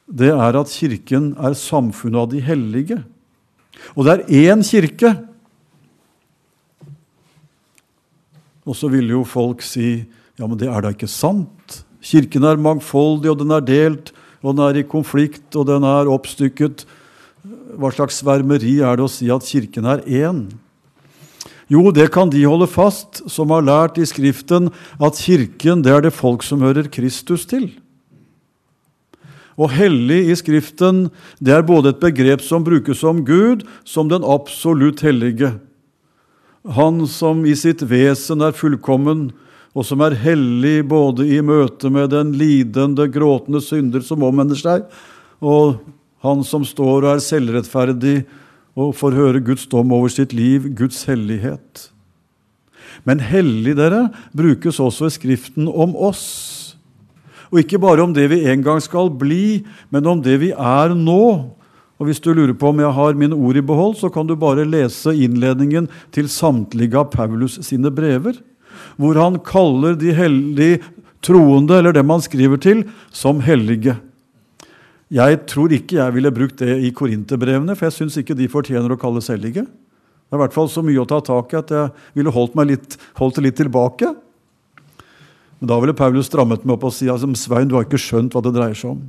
det 0.08 0.32
er 0.32 0.56
at 0.56 0.72
Kirken 0.72 1.34
er 1.36 1.56
samfunnet 1.58 2.22
av 2.22 2.30
de 2.32 2.42
hellige. 2.44 3.02
Og 3.96 4.08
det 4.08 4.14
er 4.14 4.54
én 4.54 4.64
kirke. 4.64 5.12
Og 8.68 8.76
så 8.76 8.90
ville 8.92 9.16
jo 9.16 9.24
folk 9.28 9.64
si 9.64 10.04
ja, 10.38 10.46
men 10.46 10.58
det 10.60 10.68
er 10.70 10.84
da 10.84 10.92
ikke 10.94 11.10
sant. 11.10 11.80
Kirken 12.04 12.46
er 12.46 12.60
mangfoldig, 12.62 13.32
og 13.32 13.40
den 13.40 13.56
er 13.56 13.64
delt, 13.66 14.12
og 14.44 14.54
den 14.54 14.64
er 14.68 14.78
i 14.78 14.86
konflikt, 14.86 15.50
og 15.58 15.66
den 15.70 15.86
er 15.88 16.12
oppstykket. 16.14 16.86
Hva 17.78 17.90
slags 17.96 18.20
svermeri 18.22 18.78
er 18.86 19.00
det 19.00 19.08
å 19.08 19.12
si 19.12 19.32
at 19.34 19.48
Kirken 19.48 19.90
er 19.90 20.04
én? 20.06 20.46
Jo, 21.68 21.90
det 21.92 22.12
kan 22.16 22.30
de 22.32 22.46
holde 22.48 22.70
fast, 22.70 23.24
som 23.28 23.52
har 23.52 23.66
lært 23.66 23.98
i 24.00 24.06
Skriften 24.08 24.70
at 25.04 25.20
Kirken 25.20 25.82
det 25.84 25.92
er 25.96 26.06
det 26.06 26.16
folk 26.16 26.46
som 26.46 26.64
hører 26.64 26.88
Kristus 26.92 27.44
til. 27.50 27.72
Og 29.58 29.74
hellig 29.74 30.22
i 30.30 30.38
Skriften 30.38 31.08
det 31.44 31.58
er 31.58 31.66
både 31.68 31.92
et 31.92 32.04
begrep 32.04 32.46
som 32.46 32.64
brukes 32.64 33.02
om 33.04 33.24
Gud, 33.26 33.66
som 33.84 34.08
den 34.08 34.24
absolutt 34.24 35.02
hellige. 35.04 35.58
Han 36.66 37.04
som 37.08 37.44
i 37.46 37.56
sitt 37.56 37.84
vesen 37.86 38.42
er 38.44 38.56
fullkommen, 38.58 39.30
og 39.78 39.86
som 39.86 40.02
er 40.02 40.18
hellig 40.18 40.82
både 40.90 41.28
i 41.30 41.42
møte 41.46 41.92
med 41.94 42.10
den 42.16 42.34
lidende, 42.38 43.06
gråtende 43.14 43.62
synder 43.62 44.02
som 44.06 44.26
omvender 44.26 44.58
seg, 44.58 44.88
og 45.38 45.78
han 46.26 46.42
som 46.48 46.66
står 46.66 47.06
og 47.06 47.12
er 47.12 47.22
selvrettferdig 47.24 48.18
og 48.78 48.96
får 48.98 49.18
høre 49.18 49.44
Guds 49.46 49.68
dom 49.70 49.94
over 49.94 50.10
sitt 50.10 50.34
liv, 50.34 50.66
Guds 50.78 51.04
hellighet. 51.10 51.88
Men 53.06 53.22
hellig, 53.22 53.76
dere, 53.78 54.08
brukes 54.36 54.82
også 54.82 55.08
i 55.08 55.14
Skriften 55.14 55.70
om 55.70 55.94
oss. 55.94 56.26
Og 57.54 57.62
ikke 57.62 57.80
bare 57.80 58.04
om 58.04 58.14
det 58.16 58.28
vi 58.34 58.44
en 58.50 58.64
gang 58.66 58.82
skal 58.84 59.12
bli, 59.14 59.64
men 59.94 60.10
om 60.10 60.22
det 60.24 60.40
vi 60.42 60.52
er 60.52 60.96
nå. 60.98 61.57
Og 61.98 62.06
Hvis 62.06 62.22
du 62.22 62.30
lurer 62.34 62.54
på 62.54 62.70
om 62.70 62.80
jeg 62.80 62.94
har 62.94 63.18
mine 63.18 63.36
ord 63.36 63.58
i 63.58 63.66
behold, 63.66 63.96
så 63.98 64.12
kan 64.14 64.28
du 64.28 64.36
bare 64.38 64.68
lese 64.68 65.16
innledningen 65.18 65.90
til 66.14 66.30
samtlige 66.30 66.98
av 67.00 67.10
Paulus 67.14 67.58
sine 67.66 67.90
brever 67.94 68.38
hvor 68.98 69.18
han 69.18 69.40
kaller 69.42 69.96
de 69.98 70.12
hellige 70.14 70.80
troende, 71.26 71.80
eller 71.80 71.96
dem 71.96 72.12
han 72.14 72.22
skriver 72.22 72.62
til, 72.62 72.84
som 73.10 73.42
hellige. 73.42 73.96
Jeg 75.14 75.40
tror 75.48 75.74
ikke 75.74 75.98
jeg 75.98 76.16
ville 76.18 76.34
brukt 76.36 76.60
det 76.62 76.78
i 76.84 76.92
korinterbrevene, 76.94 77.76
for 77.78 77.88
jeg 77.88 77.96
syns 77.96 78.18
ikke 78.22 78.38
de 78.38 78.50
fortjener 78.52 78.94
å 78.94 79.00
kalles 79.00 79.30
hellige. 79.32 79.64
Det 79.66 80.36
er 80.36 80.40
i 80.40 80.44
hvert 80.44 80.56
fall 80.56 80.70
så 80.70 80.84
mye 80.84 81.00
å 81.00 81.08
ta 81.08 81.22
tak 81.24 81.54
i 81.54 81.60
at 81.62 81.72
jeg 81.72 81.92
ville 82.18 82.34
holdt, 82.34 82.58
litt, 82.68 82.98
holdt 83.18 83.40
det 83.40 83.46
litt 83.48 83.60
tilbake. 83.62 84.12
Men 85.58 85.72
da 85.72 85.78
ville 85.82 85.96
Paulus 85.98 86.28
strammet 86.28 86.66
meg 86.68 86.76
opp 86.76 86.90
og 86.90 86.94
si 86.94 87.08
altså, 87.10 87.30
Svein, 87.40 87.70
du 87.70 87.78
har 87.78 87.88
ikke 87.88 88.02
skjønt 88.02 88.36
hva 88.36 88.44
det 88.44 88.54
dreier 88.58 88.78
seg 88.78 88.94
om. 88.94 89.06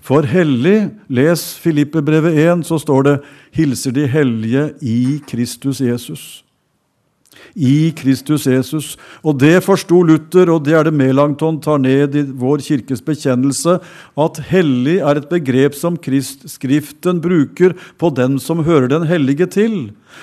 For 0.00 0.26
hellig, 0.26 0.90
les 1.08 1.58
Filippe-brevet 1.62 2.38
1, 2.38 2.64
så 2.66 2.78
står 2.78 3.02
det 3.02 3.20
'hilser 3.52 3.90
de 3.90 4.06
hellige 4.06 4.72
i 4.82 5.20
Kristus 5.28 5.80
Jesus' 5.80 6.44
i 7.54 7.92
Kristus 7.96 8.46
Jesus. 8.46 8.96
Og 9.22 9.38
det 9.40 9.62
forsto 9.66 10.02
Luther, 10.06 10.50
og 10.52 10.64
det 10.66 10.76
er 10.78 10.88
det 10.88 10.94
Melanchthon 10.96 11.60
tar 11.62 11.80
ned 11.82 12.16
i 12.16 12.24
vår 12.24 12.62
kirkes 12.64 13.02
bekjennelse, 13.04 13.78
at 14.16 14.42
hellig 14.50 14.98
er 15.00 15.20
et 15.20 15.28
begrep 15.30 15.76
som 15.78 15.98
Skriften 16.02 17.20
bruker 17.22 17.74
på 17.98 18.10
den 18.14 18.38
som 18.42 18.64
hører 18.66 18.88
den 18.90 19.06
hellige 19.08 19.46
til. 19.46 19.76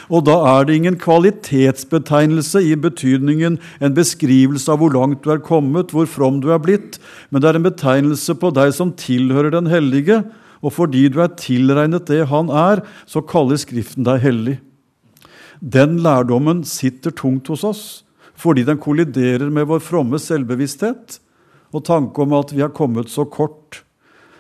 Og 0.10 0.26
da 0.28 0.36
er 0.52 0.68
det 0.68 0.76
ingen 0.78 1.00
kvalitetsbetegnelse 1.00 2.62
i 2.66 2.76
betydningen 2.78 3.58
en 3.82 3.96
beskrivelse 3.96 4.70
av 4.72 4.82
hvor 4.82 4.94
langt 4.94 5.24
du 5.26 5.34
er 5.34 5.42
kommet, 5.42 5.94
hvor 5.94 6.10
from 6.10 6.40
du 6.44 6.52
er 6.54 6.62
blitt, 6.62 7.00
men 7.30 7.42
det 7.42 7.52
er 7.52 7.60
en 7.60 7.68
betegnelse 7.70 8.38
på 8.38 8.54
deg 8.56 8.74
som 8.76 8.94
tilhører 8.94 9.56
den 9.56 9.70
hellige, 9.72 10.24
og 10.60 10.76
fordi 10.76 11.08
du 11.12 11.22
er 11.24 11.36
tilregnet 11.40 12.10
det 12.10 12.26
han 12.30 12.52
er, 12.52 12.84
så 13.08 13.24
kaller 13.24 13.60
Skriften 13.60 14.08
deg 14.08 14.22
hellig. 14.24 14.58
Den 15.60 15.98
lærdommen 16.04 16.64
sitter 16.64 17.12
tungt 17.12 17.50
hos 17.52 17.66
oss 17.68 17.84
fordi 18.40 18.64
den 18.64 18.80
kolliderer 18.80 19.50
med 19.52 19.68
vår 19.68 19.82
fromme 19.84 20.16
selvbevissthet 20.22 21.18
og 21.76 21.84
tanke 21.84 22.24
om 22.24 22.38
at 22.38 22.54
vi 22.56 22.64
har 22.64 22.72
kommet 22.72 23.12
så 23.12 23.26
kort. 23.28 23.82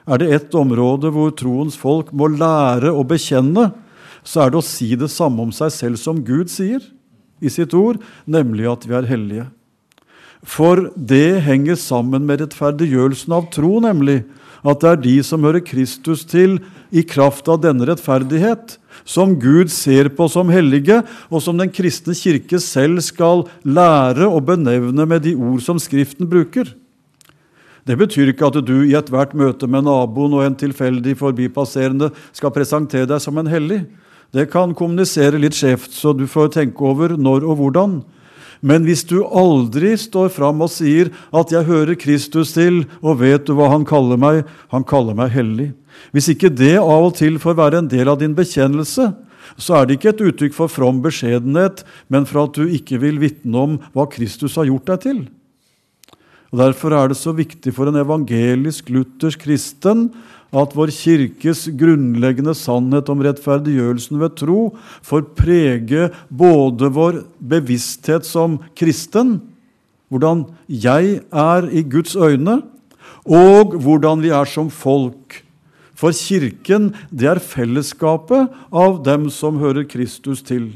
Er 0.08 0.21
det 0.21 0.29
ett 0.32 0.55
område 0.55 1.12
hvor 1.12 1.34
troens 1.36 1.75
folk 1.77 2.13
må 2.15 2.29
lære 2.32 2.93
å 2.95 3.03
bekjenne, 3.03 3.69
så 4.23 4.45
er 4.45 4.53
det 4.53 4.62
å 4.62 4.65
si 4.65 4.93
det 4.95 5.12
samme 5.12 5.43
om 5.43 5.51
seg 5.53 5.73
selv 5.75 5.99
som 5.99 6.23
Gud 6.23 6.47
sier 6.47 6.79
i 7.43 7.51
sitt 7.51 7.75
ord, 7.75 7.99
nemlig 8.23 8.69
at 8.71 8.88
vi 8.88 8.95
er 8.95 9.12
hellige. 9.12 9.49
For 10.39 10.88
det 10.95 11.43
henger 11.43 11.75
sammen 11.75 12.23
med 12.27 12.39
rettferdiggjørelsen 12.45 13.36
av 13.36 13.51
tro, 13.51 13.75
nemlig 13.84 14.21
at 14.63 14.79
det 14.79 14.89
er 14.89 15.01
de 15.03 15.15
som 15.27 15.43
hører 15.43 15.63
Kristus 15.63 16.23
til 16.27 16.62
i 16.89 17.03
kraft 17.03 17.51
av 17.51 17.62
denne 17.67 17.88
rettferdighet, 17.88 18.79
som 19.05 19.35
Gud 19.39 19.71
ser 19.71 20.09
på 20.15 20.27
som 20.31 20.49
hellige, 20.49 21.01
og 21.29 21.43
som 21.43 21.57
den 21.59 21.71
kristne 21.71 22.15
kirke 22.17 22.59
selv 22.63 23.01
skal 23.05 23.45
lære 23.63 24.27
og 24.27 24.45
benevne 24.49 25.05
med 25.05 25.25
de 25.27 25.35
ord 25.35 25.63
som 25.65 25.79
Skriften 25.79 26.29
bruker. 26.29 26.73
Det 27.88 27.97
betyr 27.97 28.29
ikke 28.29 28.49
at 28.51 28.59
du 28.67 28.75
i 28.83 28.93
ethvert 28.97 29.33
møte 29.33 29.65
med 29.65 29.88
naboen 29.88 30.35
og 30.38 30.45
en 30.45 30.57
tilfeldig 30.59 31.15
forbipasserende 31.17 32.12
skal 32.35 32.53
presentere 32.53 33.09
deg 33.09 33.23
som 33.23 33.39
en 33.41 33.49
hellig. 33.49 33.81
Det 34.29 34.45
kan 34.51 34.75
kommunisere 34.77 35.39
litt 35.41 35.57
skjevt, 35.57 35.89
så 35.89 36.13
du 36.13 36.27
får 36.29 36.51
tenke 36.53 36.85
over 36.85 37.15
når 37.17 37.47
og 37.49 37.57
hvordan. 37.57 37.99
Men 38.62 38.83
hvis 38.85 39.05
du 39.07 39.23
aldri 39.23 39.95
står 39.97 40.29
fram 40.35 40.62
og 40.62 40.69
sier 40.69 41.09
at 41.31 41.49
'jeg 41.49 41.65
hører 41.65 41.95
Kristus 41.95 42.53
til', 42.53 42.85
og 43.01 43.19
vet 43.19 43.45
du 43.45 43.55
hva 43.55 43.69
han 43.71 43.85
kaller 43.85 44.17
meg? 44.17 44.45
Han 44.69 44.83
kaller 44.83 45.15
meg 45.15 45.31
hellig. 45.31 45.73
Hvis 46.15 46.29
ikke 46.33 46.51
det 46.53 46.77
av 46.79 47.09
og 47.09 47.17
til 47.19 47.39
får 47.41 47.57
være 47.59 47.81
en 47.81 47.89
del 47.91 48.09
av 48.12 48.19
din 48.21 48.35
bekjennelse, 48.38 49.12
så 49.59 49.75
er 49.75 49.88
det 49.88 49.97
ikke 49.97 50.13
et 50.13 50.23
uttrykk 50.29 50.55
for 50.55 50.71
from 50.71 51.01
beskjedenhet, 51.03 51.83
men 52.07 52.27
for 52.29 52.45
at 52.45 52.57
du 52.57 52.69
ikke 52.69 52.99
vil 53.01 53.19
vitne 53.21 53.65
om 53.65 53.77
hva 53.95 54.05
Kristus 54.12 54.57
har 54.59 54.69
gjort 54.69 54.89
deg 54.91 55.05
til. 55.07 55.21
Og 56.49 56.62
Derfor 56.63 56.95
er 56.97 57.12
det 57.12 57.19
så 57.19 57.33
viktig 57.35 57.73
for 57.75 57.89
en 57.89 57.99
evangelisk 58.01 58.89
luthersk 58.93 59.43
kristen 59.45 60.09
at 60.49 60.73
vår 60.73 60.89
kirkes 60.93 61.67
grunnleggende 61.77 62.55
sannhet 62.57 63.09
om 63.13 63.21
rettferdiggjørelsen 63.21 64.17
ved 64.21 64.33
tro 64.39 64.62
får 65.05 65.27
prege 65.38 66.07
både 66.33 66.89
vår 66.95 67.21
bevissthet 67.51 68.25
som 68.25 68.57
kristen, 68.77 69.38
hvordan 70.09 70.47
jeg 70.65 71.19
er 71.29 71.69
i 71.69 71.85
Guds 71.85 72.15
øyne, 72.17 72.63
og 73.29 73.77
hvordan 73.77 74.25
vi 74.25 74.33
er 74.33 74.49
som 74.49 74.71
folk 74.73 75.43
for 75.99 76.15
kirken, 76.15 76.93
det 77.12 77.27
er 77.27 77.41
fellesskapet 77.43 78.53
av 78.71 79.01
dem 79.03 79.27
som 79.33 79.59
hører 79.59 79.83
Kristus 79.89 80.39
til. 80.45 80.69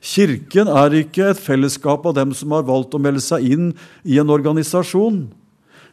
Kirken 0.00 0.70
er 0.72 0.94
ikke 1.02 1.30
et 1.30 1.40
fellesskap 1.40 2.06
av 2.08 2.16
dem 2.16 2.32
som 2.36 2.54
har 2.56 2.64
valgt 2.66 2.96
å 2.96 3.00
melde 3.02 3.22
seg 3.22 3.44
inn 3.44 3.66
i 4.04 4.16
en 4.22 4.32
organisasjon. 4.32 5.26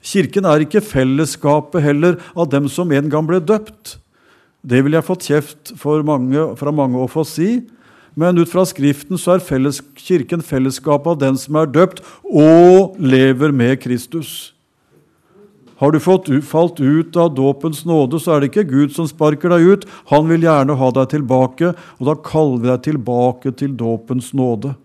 Kirken 0.03 0.47
er 0.47 0.63
ikke 0.63 0.83
fellesskapet 0.83 1.83
heller 1.83 2.17
av 2.35 2.49
dem 2.51 2.69
som 2.71 2.91
en 2.91 3.11
gang 3.11 3.27
ble 3.27 3.41
døpt. 3.43 3.97
Det 4.63 4.79
vil 4.83 4.95
jeg 4.95 5.07
fått 5.07 5.27
kjeft 5.27 5.73
mange, 6.07 6.47
fra 6.55 6.71
mange 6.71 6.99
å 7.03 7.11
få 7.11 7.25
si, 7.27 7.65
men 8.15 8.37
ut 8.37 8.51
fra 8.51 8.63
Skriften 8.69 9.19
så 9.19 9.35
er 9.35 9.43
felles, 9.43 9.81
Kirken 9.99 10.43
fellesskapet 10.45 11.15
av 11.15 11.19
den 11.19 11.39
som 11.39 11.59
er 11.59 11.71
døpt 11.71 12.03
og 12.23 12.95
lever 13.01 13.51
med 13.51 13.81
Kristus. 13.83 14.52
Har 15.83 15.91
du 15.91 15.99
fått, 15.99 16.29
falt 16.47 16.79
ut 16.79 17.11
av 17.19 17.33
dåpens 17.35 17.81
nåde, 17.83 18.15
så 18.15 18.31
er 18.31 18.39
det 18.39 18.47
ikke 18.53 18.69
Gud 18.69 18.93
som 18.95 19.03
sparker 19.09 19.49
deg 19.51 19.65
ut. 19.67 19.83
Han 20.13 20.29
vil 20.29 20.45
gjerne 20.45 20.77
ha 20.79 20.87
deg 20.95 21.09
tilbake, 21.11 21.73
og 21.99 22.03
da 22.07 22.13
kaller 22.23 22.61
vi 22.61 22.67
deg 22.69 22.79
tilbake 22.85 23.51
til 23.59 23.75
dåpens 23.75 24.31
nåde. 24.31 24.79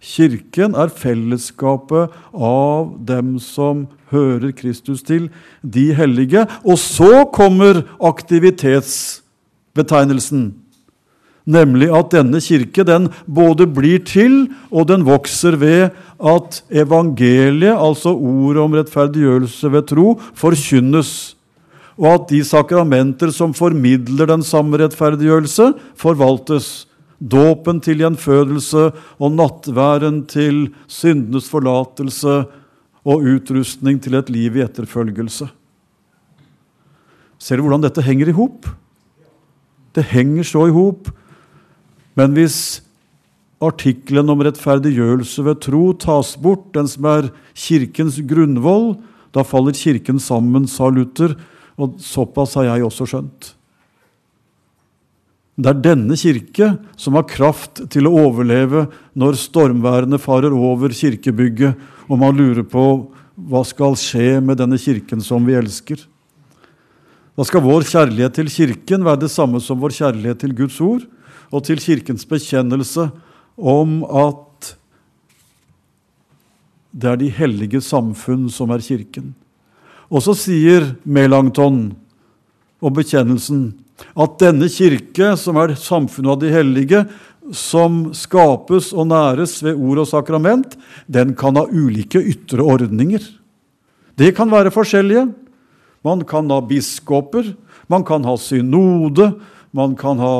Kirken 0.00 0.72
er 0.72 0.88
fellesskapet 0.88 2.08
av 2.32 2.96
dem 3.12 3.36
som 3.44 3.92
hører 4.08 4.56
Kristus 4.56 5.04
til, 5.04 5.28
de 5.60 5.92
hellige. 5.92 6.48
Og 6.64 6.80
så 6.80 7.28
kommer 7.28 7.84
aktivitetsbetegnelsen. 8.00 10.61
Nemlig 11.42 11.88
at 11.90 12.12
denne 12.14 12.38
kirke 12.38 12.84
den 12.86 13.08
både 13.26 13.66
blir 13.66 14.04
til 14.06 14.44
og 14.70 14.86
den 14.92 15.02
vokser 15.06 15.56
ved 15.58 15.90
at 16.22 16.60
evangeliet, 16.70 17.74
altså 17.74 18.14
ordet 18.14 18.62
om 18.62 18.76
rettferdiggjørelse 18.78 19.72
ved 19.74 19.88
tro, 19.90 20.06
forkynnes. 20.38 21.34
Og 21.98 22.08
at 22.14 22.28
de 22.30 22.42
sakramenter 22.46 23.32
som 23.34 23.54
formidler 23.54 24.30
den 24.30 24.44
samme 24.46 24.78
rettferdiggjørelse, 24.78 25.72
forvaltes. 25.98 26.86
Dåpen 27.22 27.78
til 27.78 28.00
gjenfødelse 28.02 28.88
og 29.22 29.34
nattværen 29.38 30.24
til 30.26 30.72
syndenes 30.90 31.46
forlatelse 31.46 32.40
og 33.06 33.26
utrustning 33.30 34.00
til 34.02 34.16
et 34.18 34.30
liv 34.30 34.56
i 34.58 34.64
etterfølgelse. 34.64 35.46
Ser 37.38 37.58
du 37.58 37.62
hvordan 37.62 37.84
dette 37.84 38.02
henger 38.02 38.30
i 38.30 38.34
hop? 38.34 38.66
Det 39.94 40.02
henger 40.10 40.46
så 40.46 40.66
i 40.66 40.74
hop 40.74 41.12
men 42.18 42.34
hvis 42.36 42.82
artikkelen 43.62 44.30
om 44.32 44.42
rettferdiggjørelse 44.42 45.44
ved 45.46 45.62
tro 45.64 45.84
tas 45.94 46.34
bort, 46.40 46.68
den 46.74 46.90
som 46.90 47.06
er 47.08 47.30
Kirkens 47.54 48.18
grunnvoll, 48.28 48.96
da 49.32 49.44
faller 49.46 49.76
Kirken 49.76 50.20
sammen, 50.20 50.66
sa 50.68 50.90
Luther, 50.92 51.36
og 51.80 51.96
såpass 52.02 52.58
har 52.58 52.68
jeg 52.68 52.84
også 52.84 53.08
skjønt. 53.08 53.52
Det 55.52 55.68
er 55.68 55.82
denne 55.84 56.16
kirke 56.16 56.70
som 56.96 57.16
har 57.18 57.26
kraft 57.28 57.82
til 57.92 58.08
å 58.08 58.14
overleve 58.24 58.86
når 59.18 59.36
stormværene 59.36 60.16
farer 60.20 60.54
over 60.56 60.94
kirkebygget, 60.96 61.76
og 62.08 62.20
man 62.20 62.38
lurer 62.38 62.64
på 62.64 62.84
hva 63.36 63.60
skal 63.64 63.96
skje 64.00 64.40
med 64.44 64.58
denne 64.60 64.78
kirken 64.80 65.20
som 65.24 65.44
vi 65.44 65.56
elsker. 65.58 66.00
Da 67.36 67.44
skal 67.48 67.64
vår 67.64 67.84
kjærlighet 67.88 68.34
til 68.36 68.50
Kirken 68.52 69.04
være 69.06 69.22
det 69.24 69.30
samme 69.32 69.60
som 69.64 69.80
vår 69.80 69.94
kjærlighet 69.96 70.40
til 70.42 70.52
Guds 70.56 70.76
ord 70.84 71.06
og 71.52 71.66
til 71.66 71.80
Kirkens 71.82 72.24
bekjennelse 72.28 73.10
om 73.60 74.00
at 74.08 74.72
det 76.92 77.08
er 77.08 77.20
de 77.20 77.30
hellige 77.32 77.80
samfunn 77.84 78.48
som 78.52 78.72
er 78.72 78.84
Kirken. 78.84 79.32
Og 80.12 80.24
så 80.24 80.34
sier 80.36 80.92
Melanchthon 81.08 81.94
og 82.82 82.96
bekjennelsen 82.98 83.70
at 84.18 84.38
denne 84.40 84.66
kirke, 84.72 85.32
som 85.38 85.56
er 85.60 85.76
samfunnet 85.78 86.34
av 86.34 86.40
de 86.42 86.50
hellige, 86.52 87.04
som 87.54 88.08
skapes 88.16 88.90
og 88.94 89.08
næres 89.10 89.56
ved 89.64 89.78
ord 89.78 90.02
og 90.02 90.08
sakrament, 90.10 90.76
den 91.06 91.34
kan 91.38 91.56
ha 91.58 91.64
ulike 91.70 92.20
ytre 92.20 92.64
ordninger. 92.64 93.22
Det 94.18 94.32
kan 94.36 94.50
være 94.52 94.72
forskjellige. 94.74 95.28
Man 96.04 96.24
kan 96.28 96.50
ha 96.50 96.60
biskoper, 96.66 97.52
man 97.88 98.04
kan 98.04 98.26
ha 98.26 98.36
synode, 98.36 99.32
man 99.72 99.94
kan 99.98 100.18
ha 100.18 100.34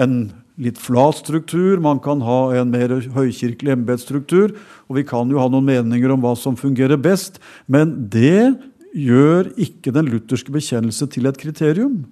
en 0.00 0.32
litt 0.60 0.78
flat 0.78 1.18
struktur, 1.18 1.80
man 1.82 1.98
kan 2.02 2.22
ha 2.22 2.54
en 2.54 2.70
mer 2.70 2.92
høykirkelig 3.14 3.74
embetsstruktur, 3.74 4.54
og 4.88 4.98
vi 5.00 5.06
kan 5.06 5.30
jo 5.30 5.40
ha 5.42 5.48
noen 5.50 5.66
meninger 5.66 6.14
om 6.14 6.22
hva 6.22 6.34
som 6.38 6.58
fungerer 6.58 7.00
best, 7.00 7.40
men 7.66 7.96
det 8.12 8.54
gjør 8.94 9.50
ikke 9.58 9.94
den 9.94 10.12
lutherske 10.12 10.54
bekjennelse 10.54 11.08
til 11.10 11.26
et 11.26 11.40
kriterium. 11.40 12.04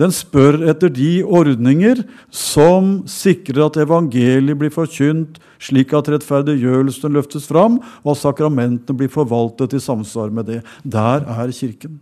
Den 0.00 0.12
spør 0.14 0.62
etter 0.72 0.88
de 0.88 1.20
ordninger 1.20 2.00
som 2.32 3.02
sikrer 3.10 3.66
at 3.66 3.76
evangeliet 3.82 4.56
blir 4.56 4.72
forkynt 4.72 5.36
slik 5.62 5.92
at 5.94 6.08
rettferdiggjørelsen 6.14 7.12
løftes 7.12 7.44
fram, 7.50 7.76
og 8.02 8.14
at 8.14 8.22
sakramentene 8.22 8.96
blir 8.96 9.12
forvaltet 9.12 9.76
i 9.76 9.82
samsvar 9.82 10.32
med 10.32 10.48
det. 10.48 10.62
Der 10.82 11.28
er 11.28 11.52
Kirken. 11.52 12.00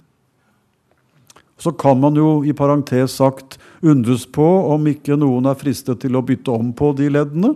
Så 1.60 1.72
kan 1.76 2.00
man 2.00 2.16
jo 2.16 2.40
i 2.46 2.54
parentes 2.56 3.18
sagt 3.20 3.58
undres 3.84 4.24
på 4.26 4.46
om 4.72 4.88
ikke 4.88 5.18
noen 5.20 5.50
er 5.50 5.58
fristet 5.60 6.00
til 6.02 6.16
å 6.16 6.24
bytte 6.24 6.54
om 6.54 6.72
på 6.76 6.94
de 6.96 7.10
leddene. 7.12 7.54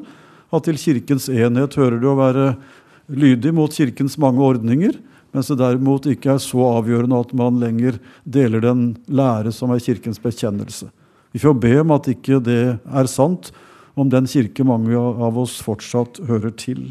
At 0.54 0.68
til 0.68 0.78
Kirkens 0.78 1.30
enhet 1.32 1.78
hører 1.80 1.98
det 2.02 2.10
å 2.10 2.18
være 2.18 2.48
lydig 3.08 3.54
mot 3.56 3.72
Kirkens 3.72 4.18
mange 4.20 4.44
ordninger 4.44 5.00
mens 5.34 5.48
det 5.50 5.56
derimot 5.58 6.04
ikke 6.06 6.36
er 6.36 6.42
så 6.42 6.62
avgjørende 6.76 7.18
at 7.18 7.32
man 7.34 7.56
lenger 7.58 7.96
deler 8.22 8.62
den 8.62 8.84
lære 9.10 9.50
som 9.50 9.72
er 9.74 9.82
Kirkens 9.82 10.20
bekjennelse. 10.22 10.86
Vi 11.34 11.40
får 11.42 11.56
be 11.58 11.72
om 11.80 11.90
at 11.90 12.06
ikke 12.12 12.38
det 12.38 12.76
er 12.78 13.08
sant 13.10 13.50
om 13.98 14.10
den 14.10 14.28
kirke 14.30 14.62
mange 14.66 14.94
av 14.94 15.38
oss 15.38 15.56
fortsatt 15.62 16.20
hører 16.28 16.54
til. 16.58 16.84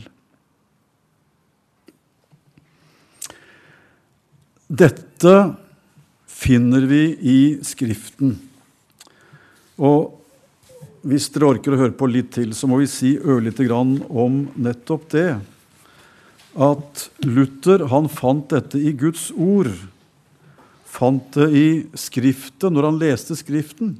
Dette 4.68 5.34
finner 6.44 6.84
vi 6.90 7.04
i 7.20 7.40
Skriften. 7.64 8.36
Og 9.80 10.20
hvis 11.08 11.30
dere 11.34 11.54
orker 11.56 11.76
å 11.76 11.80
høre 11.80 11.96
på 11.96 12.08
litt 12.12 12.34
til, 12.36 12.54
så 12.56 12.68
må 12.70 12.80
vi 12.82 12.90
si 12.92 13.16
ørlite 13.20 13.66
grann 13.68 13.98
om 14.08 14.46
nettopp 14.56 15.10
det 15.12 15.28
at 16.54 17.08
Luther 17.26 17.88
han 17.90 18.08
fant 18.12 18.46
dette 18.54 18.78
i 18.78 18.94
Guds 18.96 19.32
ord. 19.34 19.72
Fant 20.86 21.34
det 21.36 21.50
i 21.58 21.68
Skriften 21.98 22.76
når 22.76 22.90
han 22.90 23.00
leste 23.02 23.38
Skriften. 23.40 23.96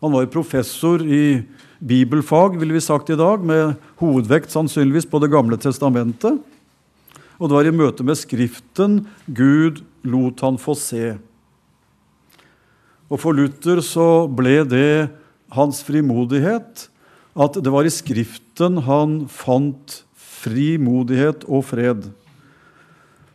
Han 0.00 0.14
var 0.14 0.30
professor 0.32 1.04
i 1.04 1.44
bibelfag, 1.84 2.56
ville 2.60 2.76
vi 2.76 2.82
sagt 2.84 3.12
i 3.12 3.18
dag, 3.20 3.44
med 3.44 3.76
hovedvekt 4.00 4.52
sannsynligvis 4.52 5.08
på 5.10 5.20
Det 5.20 5.30
gamle 5.32 5.60
testamentet. 5.60 6.40
Og 7.38 7.50
det 7.50 7.56
var 7.56 7.68
i 7.68 7.76
møte 7.76 8.06
med 8.06 8.18
Skriften 8.20 9.04
Gud 9.26 9.82
lot 10.04 10.40
han 10.44 10.60
få 10.60 10.76
se. 10.78 11.14
Og 13.14 13.20
for 13.22 13.36
Luther 13.36 13.78
så 13.84 14.26
ble 14.26 14.64
det 14.66 15.06
hans 15.54 15.84
frimodighet 15.86 16.88
at 17.34 17.56
det 17.62 17.70
var 17.70 17.86
i 17.86 17.92
Skriften 17.94 18.80
han 18.86 19.24
fant 19.30 20.00
frimodighet 20.18 21.46
og 21.46 21.62
fred. 21.68 22.08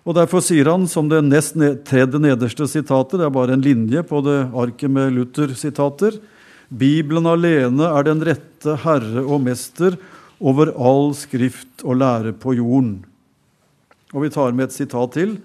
Og 0.03 0.15
Derfor 0.17 0.43
sier 0.43 0.67
han 0.71 0.87
som 0.89 1.07
det 1.11 1.21
nest 1.23 1.55
tredje 1.87 2.19
nederste 2.19 2.67
sitatet, 2.67 3.19
det 3.19 3.27
er 3.27 3.35
bare 3.35 3.55
en 3.55 3.63
linje 3.63 4.03
på 4.03 4.19
det 4.25 4.39
arket 4.51 4.91
med 4.91 5.15
Luther-sitater, 5.15 6.19
Bibelen 6.69 7.25
alene 7.25 7.87
er 7.89 8.05
den 8.05 8.19
rette 8.21 8.75
herre 8.83 9.23
og 9.23 9.41
mester 9.41 9.95
over 10.39 10.69
all 10.77 11.15
skrift 11.17 11.81
og 11.81 11.97
lære 11.97 12.35
på 12.37 12.53
jorden. 12.59 12.99
Og 14.13 14.25
vi 14.25 14.29
tar 14.33 14.53
med 14.53 14.69
et 14.69 14.75
sitat 14.75 15.15
til. 15.17 15.37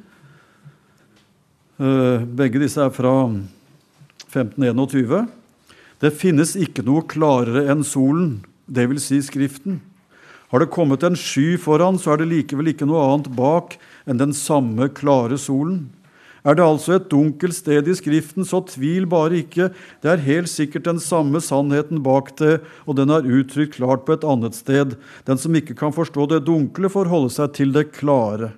Eh, 1.81 2.27
begge 2.29 2.61
disse 2.61 2.81
er 2.81 2.93
fra 2.93 3.15
1521. 4.35 5.25
Det 6.03 6.11
finnes 6.19 6.57
ikke 6.59 6.83
noe 6.85 7.07
klarere 7.09 7.69
enn 7.71 7.85
solen, 7.87 8.41
dvs. 8.67 9.07
Si 9.09 9.21
Skriften. 9.23 9.79
Har 10.51 10.63
det 10.63 10.73
kommet 10.75 11.03
en 11.07 11.17
sky 11.19 11.55
foran, 11.59 11.97
så 11.99 12.13
er 12.13 12.23
det 12.23 12.31
likevel 12.31 12.73
ikke 12.75 12.87
noe 12.87 13.03
annet 13.09 13.31
bak 13.35 13.79
enn 14.07 14.21
den 14.21 14.35
samme 14.37 14.91
klare 14.95 15.39
solen. 15.41 15.87
Er 16.45 16.59
det 16.59 16.65
altså 16.67 16.99
et 16.99 17.07
dunkelt 17.09 17.57
sted 17.57 17.89
i 17.89 17.95
Skriften, 17.97 18.45
så 18.45 18.61
tvil 18.69 19.07
bare 19.09 19.39
ikke. 19.41 19.71
Det 20.05 20.11
er 20.13 20.27
helt 20.27 20.51
sikkert 20.53 20.85
den 20.85 21.01
samme 21.01 21.41
sannheten 21.41 22.03
bak 22.05 22.35
det, 22.37 22.59
og 22.85 22.99
den 22.99 23.15
er 23.15 23.25
uttrykt 23.25 23.79
klart 23.79 24.05
på 24.05 24.19
et 24.19 24.27
annet 24.29 24.59
sted. 24.59 24.99
Den 25.25 25.41
som 25.41 25.57
ikke 25.57 25.77
kan 25.79 25.95
forstå 25.97 26.29
det 26.35 26.43
dunkle, 26.45 26.93
får 26.93 27.09
holde 27.09 27.33
seg 27.33 27.57
til 27.57 27.73
det 27.73 27.89
klare. 27.97 28.53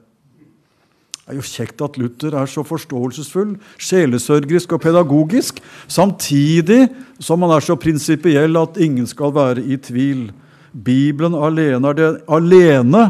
Det 1.26 1.34
er 1.34 1.40
jo 1.40 1.48
kjekt 1.50 1.82
at 1.82 1.96
Luther 1.98 2.36
er 2.38 2.46
så 2.46 2.62
forståelsesfull, 2.62 3.56
sjelesørgerisk 3.82 4.76
og 4.76 4.84
pedagogisk, 4.84 5.56
samtidig 5.90 6.84
som 7.18 7.42
han 7.42 7.56
er 7.56 7.66
så 7.66 7.74
prinsipiell 7.74 8.54
at 8.60 8.78
ingen 8.78 9.08
skal 9.10 9.34
være 9.34 9.64
i 9.66 9.74
tvil. 9.82 10.28
Bibelen 10.70 11.34
alene 11.34 11.90
er 11.90 11.98
det 11.98 12.12
alene, 12.30 13.02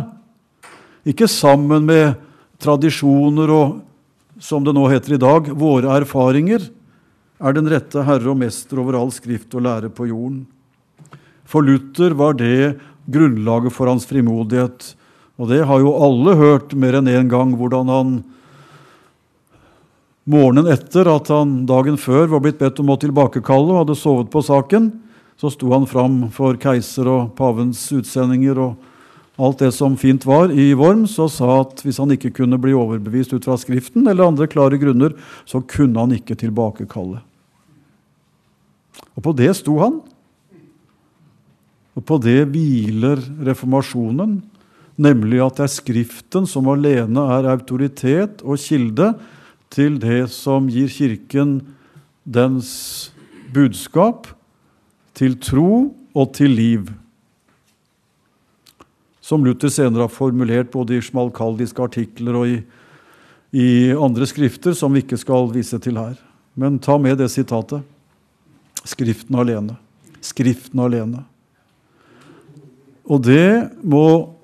ikke 1.05 1.29
sammen 1.29 1.85
med 1.91 2.17
tradisjoner 2.57 3.53
og, 3.53 3.77
som 4.41 4.65
det 4.65 4.73
nå 4.73 4.89
heter 4.89 5.19
i 5.19 5.21
dag, 5.21 5.53
våre 5.53 6.01
erfaringer, 6.01 6.65
er 7.37 7.53
den 7.53 7.69
rette 7.69 8.01
herre 8.01 8.33
og 8.33 8.41
mester 8.41 8.81
over 8.81 8.97
all 8.97 9.13
skrift 9.13 9.53
og 9.61 9.69
lære 9.69 9.93
på 9.93 10.09
jorden. 10.09 10.47
For 11.45 11.61
Luther 11.61 12.17
var 12.17 12.41
det 12.41 12.79
grunnlaget 13.13 13.77
for 13.77 13.93
hans 13.93 14.09
frimodighet. 14.09 14.96
Og 15.37 15.51
det 15.51 15.65
har 15.69 15.83
jo 15.83 15.93
alle 16.01 16.37
hørt 16.39 16.73
mer 16.79 16.97
enn 16.99 17.11
én 17.13 17.29
gang, 17.29 17.53
hvordan 17.57 17.93
han 17.93 18.17
morgenen 20.27 20.73
etter 20.73 21.07
at 21.13 21.29
han 21.31 21.61
dagen 21.69 21.99
før 22.01 22.27
var 22.33 22.43
blitt 22.43 22.59
bedt 22.59 22.81
om 22.83 22.91
å 22.91 22.99
tilbakekalle 22.99 23.75
og 23.75 23.83
hadde 23.85 23.99
sovet 24.01 24.33
på 24.33 24.43
saken, 24.43 24.91
så 25.37 25.53
sto 25.53 25.71
han 25.75 25.87
fram 25.87 26.25
for 26.35 26.57
keiser 26.59 27.09
og 27.13 27.35
pavens 27.39 27.85
utsendinger 27.95 28.59
og 28.65 28.77
alt 29.37 29.61
det 29.61 29.69
som 29.77 29.99
fint 30.01 30.25
var 30.25 30.49
i 30.49 30.71
Worms, 30.73 31.19
og 31.21 31.29
sa 31.35 31.61
at 31.61 31.83
hvis 31.85 32.01
han 32.01 32.15
ikke 32.15 32.33
kunne 32.39 32.59
bli 32.61 32.73
overbevist 32.73 33.35
ut 33.37 33.45
fra 33.45 33.59
Skriften 33.61 34.09
eller 34.09 34.31
andre 34.31 34.49
klare 34.49 34.81
grunner, 34.81 35.13
så 35.45 35.61
kunne 35.61 36.01
han 36.01 36.17
ikke 36.17 36.39
tilbakekalle. 36.41 37.21
Og 39.13 39.25
på 39.25 39.35
det 39.37 39.51
sto 39.59 39.77
han. 39.83 40.01
Og 41.97 42.05
på 42.05 42.17
det 42.25 42.43
hviler 42.49 43.21
reformasjonen, 43.45 44.39
nemlig 44.97 45.41
at 45.45 45.59
det 45.59 45.67
er 45.67 45.75
Skriften 45.77 46.47
som 46.49 46.69
alene 46.73 47.25
er 47.37 47.49
autoritet 47.53 48.43
og 48.45 48.61
kilde 48.61 49.13
til 49.73 49.99
det 50.01 50.27
som 50.33 50.69
gir 50.73 50.89
Kirken 50.93 51.59
dens 52.25 53.13
budskap, 53.55 54.27
til 55.17 55.37
tro 55.41 55.95
og 56.17 56.33
til 56.37 56.53
liv. 56.53 56.89
Som 59.25 59.47
Luther 59.47 59.73
senere 59.73 60.07
har 60.07 60.13
formulert 60.13 60.71
både 60.75 60.99
i 60.99 61.03
smalkaldiske 61.03 61.83
artikler 61.83 62.37
og 62.37 62.51
i, 62.51 62.59
i 63.57 63.69
andre 63.97 64.29
skrifter, 64.29 64.77
som 64.77 64.93
vi 64.93 65.03
ikke 65.03 65.19
skal 65.19 65.49
vise 65.55 65.81
til 65.83 65.97
her. 65.99 66.19
Men 66.55 66.79
ta 66.79 66.99
med 67.01 67.19
det 67.19 67.31
sitatet. 67.33 67.83
Skriften 68.87 69.39
alene. 69.41 69.79
Skriften 70.23 70.81
alene. 70.85 71.25
Og 73.07 73.23
det 73.23 73.71
må 73.83 74.36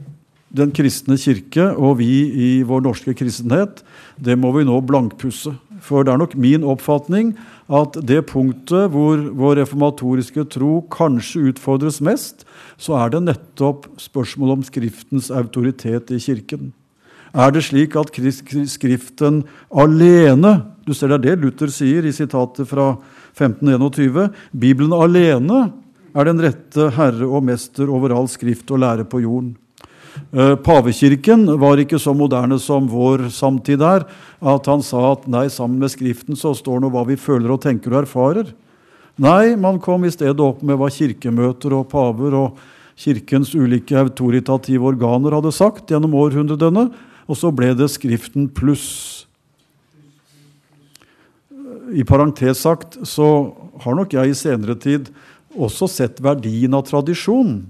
den 0.52 0.72
kristne 0.76 1.16
kirke 1.20 1.70
og 1.72 1.98
vi 2.02 2.12
i 2.28 2.50
vår 2.68 2.84
norske 2.84 3.14
kristenhet, 3.16 3.80
det 4.20 4.36
må 4.38 4.52
vi 4.56 4.66
nå 4.68 4.78
blankpusse. 4.84 5.54
For 5.82 6.04
det 6.04 6.12
er 6.12 6.20
nok 6.20 6.36
min 6.38 6.66
oppfatning 6.68 7.32
at 7.72 7.96
det 8.06 8.20
punktet 8.30 8.92
hvor 8.92 9.18
vår 9.18 9.62
reformatoriske 9.62 10.44
tro 10.52 10.82
kanskje 10.92 11.48
utfordres 11.50 11.98
mest, 12.04 12.44
så 12.78 13.00
er 13.00 13.14
det 13.14 13.24
nettopp 13.26 13.88
spørsmålet 14.00 14.60
om 14.60 14.64
Skriftens 14.66 15.30
autoritet 15.34 16.12
i 16.14 16.20
Kirken. 16.22 16.70
Er 17.32 17.50
det 17.50 17.64
slik 17.64 17.96
at 17.96 18.12
Skriften 18.68 19.42
alene 19.72 20.52
Du 20.84 20.92
ser 20.92 21.08
det 21.08 21.16
er 21.16 21.22
det 21.24 21.44
Luther 21.44 21.70
sier 21.70 22.04
i 22.04 22.12
sitatet 22.12 22.68
fra 22.68 22.96
1521. 23.38 24.28
Bibelen 24.52 24.92
alene 24.92 25.70
er 26.12 26.28
den 26.28 26.42
rette 26.42 26.90
herre 26.98 27.28
og 27.28 27.46
mester 27.46 27.88
over 27.88 28.12
all 28.12 28.28
skrift 28.28 28.70
og 28.74 28.82
lære 28.82 29.06
på 29.08 29.22
jorden. 29.22 29.54
Eh, 30.32 30.56
pavekirken 30.64 31.46
var 31.60 31.80
ikke 31.80 32.00
så 32.00 32.12
moderne 32.16 32.58
som 32.60 32.88
vår 32.88 33.28
samtid 33.32 33.82
er, 33.84 34.04
at 34.40 34.68
han 34.68 34.84
sa 34.84 35.12
at 35.12 35.24
nei, 35.30 35.46
sammen 35.52 35.80
med 35.80 35.92
Skriften 35.92 36.36
så 36.38 36.54
står 36.56 36.82
nå 36.82 36.92
hva 36.92 37.06
vi 37.08 37.16
føler 37.20 37.52
og 37.52 37.62
tenker 37.64 37.94
og 37.94 38.02
erfarer. 38.04 38.52
Nei, 39.20 39.56
man 39.60 39.80
kom 39.80 40.04
i 40.04 40.12
stedet 40.12 40.40
opp 40.40 40.62
med 40.64 40.78
hva 40.80 40.88
kirkemøter 40.92 41.76
og 41.76 41.90
paver 41.92 42.36
og 42.36 42.62
Kirkens 43.02 43.54
ulike 43.56 43.96
autoritative 43.96 44.84
organer 44.92 45.32
hadde 45.34 45.50
sagt 45.54 45.90
gjennom 45.90 46.12
århundrene, 46.20 46.90
og 47.24 47.38
så 47.38 47.48
ble 47.54 47.72
det 47.76 47.88
Skriften 47.90 48.50
pluss. 48.52 49.24
I 51.92 52.04
parentes 52.08 52.62
sagt 52.62 52.98
så 53.08 53.28
har 53.84 53.96
nok 53.96 54.12
jeg 54.16 54.32
i 54.32 54.36
senere 54.36 54.76
tid 54.80 55.08
også 55.52 55.88
sett 55.90 56.20
verdien 56.24 56.72
av 56.76 56.86
tradisjon. 56.88 57.62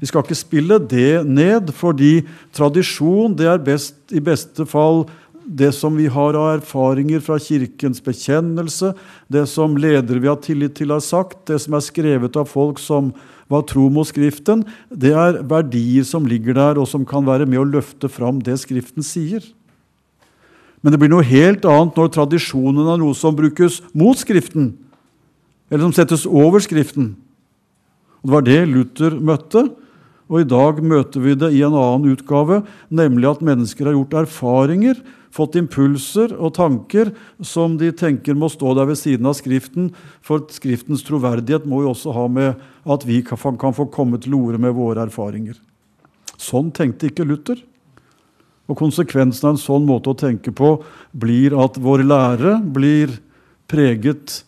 Vi 0.00 0.08
skal 0.10 0.24
ikke 0.24 0.36
spille 0.36 0.80
det 0.82 1.24
ned, 1.24 1.72
fordi 1.76 2.20
tradisjon 2.56 3.36
det 3.36 3.48
er 3.48 3.62
best, 3.64 3.96
i 4.12 4.20
beste 4.20 4.66
fall 4.68 5.06
det 5.46 5.70
som 5.76 5.94
vi 5.94 6.08
har 6.10 6.34
av 6.34 6.56
erfaringer 6.56 7.22
fra 7.22 7.38
Kirkens 7.38 8.02
bekjennelse, 8.02 8.92
det 9.30 9.44
som 9.48 9.76
ledere 9.78 10.20
vi 10.22 10.30
har 10.30 10.40
tillit 10.42 10.74
til, 10.78 10.90
har 10.90 11.04
sagt, 11.04 11.44
det 11.46 11.60
som 11.62 11.76
er 11.78 11.84
skrevet 11.86 12.36
av 12.36 12.50
folk 12.50 12.80
som 12.82 13.12
var 13.50 13.62
tro 13.70 13.86
mot 13.92 14.08
Skriften, 14.08 14.64
det 14.90 15.14
er 15.14 15.38
verdier 15.46 16.06
som 16.06 16.26
ligger 16.26 16.58
der, 16.58 16.80
og 16.82 16.90
som 16.90 17.06
kan 17.06 17.26
være 17.26 17.46
med 17.46 17.62
å 17.62 17.68
løfte 17.76 18.10
fram 18.10 18.42
det 18.42 18.58
Skriften 18.64 19.06
sier. 19.06 19.44
Men 20.82 20.92
det 20.92 21.00
blir 21.02 21.14
noe 21.14 21.26
helt 21.26 21.64
annet 21.66 21.96
når 21.98 22.10
tradisjonen 22.14 22.90
er 22.90 22.98
noe 23.00 23.14
som 23.16 23.36
brukes 23.38 23.80
mot 23.94 24.18
Skriften, 24.18 24.74
eller 25.70 25.86
som 25.86 25.94
settes 25.94 26.26
over 26.26 26.62
Skriften. 26.62 27.14
Og 28.22 28.26
Det 28.26 28.34
var 28.34 28.46
det 28.46 28.60
Luther 28.66 29.14
møtte. 29.22 29.68
Og 30.26 30.42
i 30.42 30.48
dag 30.48 30.80
møter 30.82 31.22
vi 31.22 31.36
det 31.38 31.52
i 31.54 31.62
en 31.62 31.76
annen 31.76 32.10
utgave, 32.16 32.62
nemlig 32.90 33.28
at 33.30 33.44
mennesker 33.46 33.86
har 33.86 33.94
gjort 33.94 34.16
erfaringer, 34.24 34.98
fått 35.36 35.58
impulser 35.60 36.32
og 36.34 36.54
tanker 36.56 37.12
som 37.44 37.76
de 37.78 37.90
tenker 37.94 38.34
må 38.38 38.48
stå 38.50 38.72
der 38.78 38.88
ved 38.88 38.98
siden 38.98 39.28
av 39.28 39.36
Skriften. 39.38 39.90
For 40.24 40.42
Skriftens 40.50 41.04
troverdighet 41.06 41.68
må 41.68 41.82
jo 41.84 41.92
også 41.92 42.14
ha 42.16 42.26
med 42.32 42.56
at 42.88 43.06
vi 43.06 43.20
kan 43.26 43.38
få 43.38 43.88
komme 43.92 44.18
til 44.22 44.38
orde 44.38 44.60
med 44.62 44.74
våre 44.78 45.04
erfaringer. 45.04 45.58
Sånn 46.40 46.72
tenkte 46.74 47.10
ikke 47.10 47.26
Luther. 47.28 47.60
Og 48.66 48.80
konsekvensen 48.80 49.46
av 49.46 49.54
en 49.54 49.62
sånn 49.62 49.86
måte 49.86 50.10
å 50.10 50.18
tenke 50.18 50.50
på 50.56 50.72
blir 51.14 51.54
at 51.54 51.76
vår 51.78 52.02
lære 52.02 52.56
blir 52.74 53.12
preget 53.70 54.40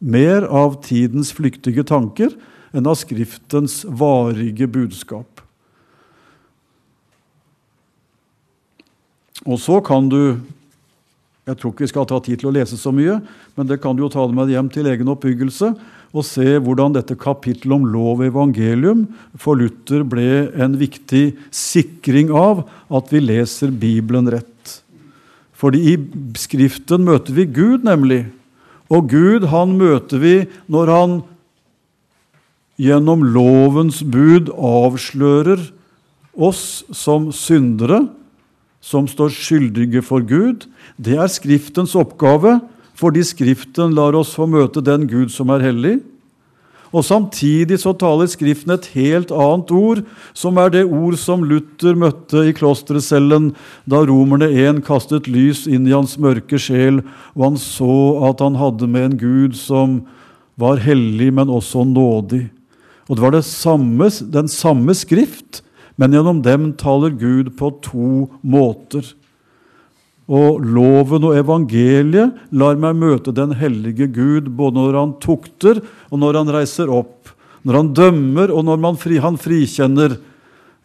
mer 0.00 0.46
av 0.48 0.80
tidens 0.82 1.30
flyktige 1.36 1.84
tanker 1.86 2.32
enn 2.74 2.86
av 2.86 2.98
Skriftens 2.98 3.82
varige 3.84 4.68
budskap. 4.70 5.42
Og 9.46 9.60
så 9.60 9.80
kan 9.84 10.08
du 10.10 10.38
Jeg 11.48 11.56
tror 11.56 11.72
ikke 11.72 11.82
vi 11.82 11.90
skal 11.90 12.04
ta 12.06 12.18
tid 12.22 12.38
til 12.38 12.50
å 12.50 12.52
lese 12.54 12.76
så 12.78 12.92
mye, 12.94 13.16
men 13.56 13.66
det 13.66 13.80
kan 13.82 13.96
du 13.96 14.04
jo 14.04 14.10
ta 14.12 14.22
med 14.30 14.52
hjem 14.52 14.68
til 14.70 14.86
egen 14.86 15.08
oppbyggelse 15.10 15.72
og 16.10 16.26
se 16.26 16.44
hvordan 16.62 16.94
dette 16.94 17.16
kapittelet 17.18 17.74
om 17.74 17.86
lov 17.90 18.20
og 18.20 18.26
evangelium 18.28 19.06
for 19.40 19.58
Luther 19.58 20.04
ble 20.06 20.50
en 20.62 20.76
viktig 20.78 21.32
sikring 21.54 22.30
av 22.30 22.64
at 22.86 23.10
vi 23.10 23.22
leser 23.24 23.72
Bibelen 23.72 24.30
rett. 24.30 24.76
Fordi 25.54 25.80
i 25.92 25.96
Skriften 26.38 27.08
møter 27.08 27.34
vi 27.34 27.48
Gud, 27.50 27.88
nemlig. 27.88 28.24
Og 28.90 29.10
Gud 29.10 29.48
han 29.50 29.76
møter 29.78 30.22
vi 30.22 30.34
når 30.70 30.94
han 30.94 31.18
gjennom 32.80 33.24
lovens 33.34 34.00
bud 34.00 34.48
avslører 34.56 35.66
oss 36.32 36.82
som 36.96 37.28
syndere, 37.34 38.06
som 38.80 39.08
står 39.10 39.32
skyldige 39.36 40.00
for 40.04 40.24
Gud. 40.24 40.64
Det 40.96 41.18
er 41.20 41.28
Skriftens 41.28 41.96
oppgave, 41.98 42.58
fordi 42.96 43.24
Skriften 43.24 43.92
lar 43.96 44.16
oss 44.16 44.32
få 44.36 44.48
møte 44.48 44.80
den 44.84 45.04
Gud 45.10 45.32
som 45.32 45.52
er 45.52 45.64
hellig. 45.64 45.98
Og 46.90 47.04
Samtidig 47.06 47.78
så 47.84 47.92
taler 47.94 48.26
Skriften 48.30 48.72
et 48.74 48.88
helt 48.96 49.30
annet 49.30 49.70
ord, 49.70 50.00
som 50.34 50.58
er 50.58 50.72
det 50.74 50.86
ord 50.88 51.18
som 51.20 51.44
Luther 51.46 51.94
møtte 51.94 52.48
i 52.48 52.54
klostercellen 52.56 53.52
da 53.86 54.00
romerne 54.08 54.48
1 54.50 54.80
kastet 54.88 55.28
lys 55.30 55.66
inn 55.70 55.86
i 55.86 55.94
hans 55.94 56.16
mørke 56.18 56.58
sjel, 56.58 57.04
og 57.36 57.44
han 57.46 57.60
så 57.60 57.98
at 58.32 58.42
han 58.42 58.58
hadde 58.58 58.88
med 58.90 59.06
en 59.06 59.20
Gud 59.20 59.60
som 59.60 60.00
var 60.58 60.82
hellig, 60.82 61.30
men 61.36 61.52
også 61.52 61.84
nådig. 61.86 62.48
Og 63.10 63.18
det 63.18 63.24
var 63.24 63.34
det 63.34 63.46
samme, 63.48 64.06
den 64.06 64.46
samme 64.46 64.94
Skrift, 64.94 65.64
men 65.98 66.14
gjennom 66.14 66.38
dem 66.46 66.70
taler 66.78 67.10
Gud 67.18 67.50
på 67.58 67.72
to 67.82 68.28
måter. 68.46 69.02
Og 70.30 70.62
loven 70.62 71.26
og 71.26 71.34
evangeliet 71.34 72.38
lar 72.54 72.78
meg 72.78 72.94
møte 73.02 73.34
den 73.34 73.56
hellige 73.58 74.06
Gud 74.14 74.52
både 74.54 74.78
når 74.78 75.00
han 75.00 75.16
tukter, 75.18 75.82
og 76.08 76.22
når 76.22 76.38
han 76.38 76.54
reiser 76.54 76.92
opp. 76.94 77.34
Når 77.66 77.80
han 77.80 77.92
dømmer, 77.98 78.54
og 78.54 78.64
når 78.64 78.94
fri, 79.02 79.18
han 79.18 79.36
frikjenner. 79.36 80.14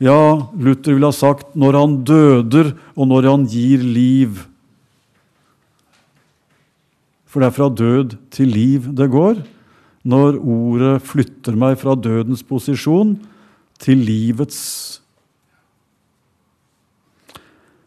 Ja, 0.01 0.49
Luther 0.57 0.97
ville 0.97 1.07
ha 1.07 1.15
sagt 1.15 1.53
når 1.55 1.77
han 1.77 1.97
døder, 2.03 2.73
og 2.97 3.07
når 3.13 3.29
han 3.29 3.45
gir 3.47 3.85
liv. 3.85 4.41
For 7.29 7.39
det 7.39 7.51
er 7.51 7.59
fra 7.61 7.69
død 7.69 8.17
til 8.33 8.49
liv 8.49 8.89
det 8.97 9.13
går 9.13 9.43
når 10.05 10.37
ordet 10.39 10.99
flytter 11.05 11.57
meg 11.57 11.79
fra 11.81 11.95
dødens 11.97 12.43
posisjon 12.45 13.15
til 13.81 14.03
livets. 14.05 14.59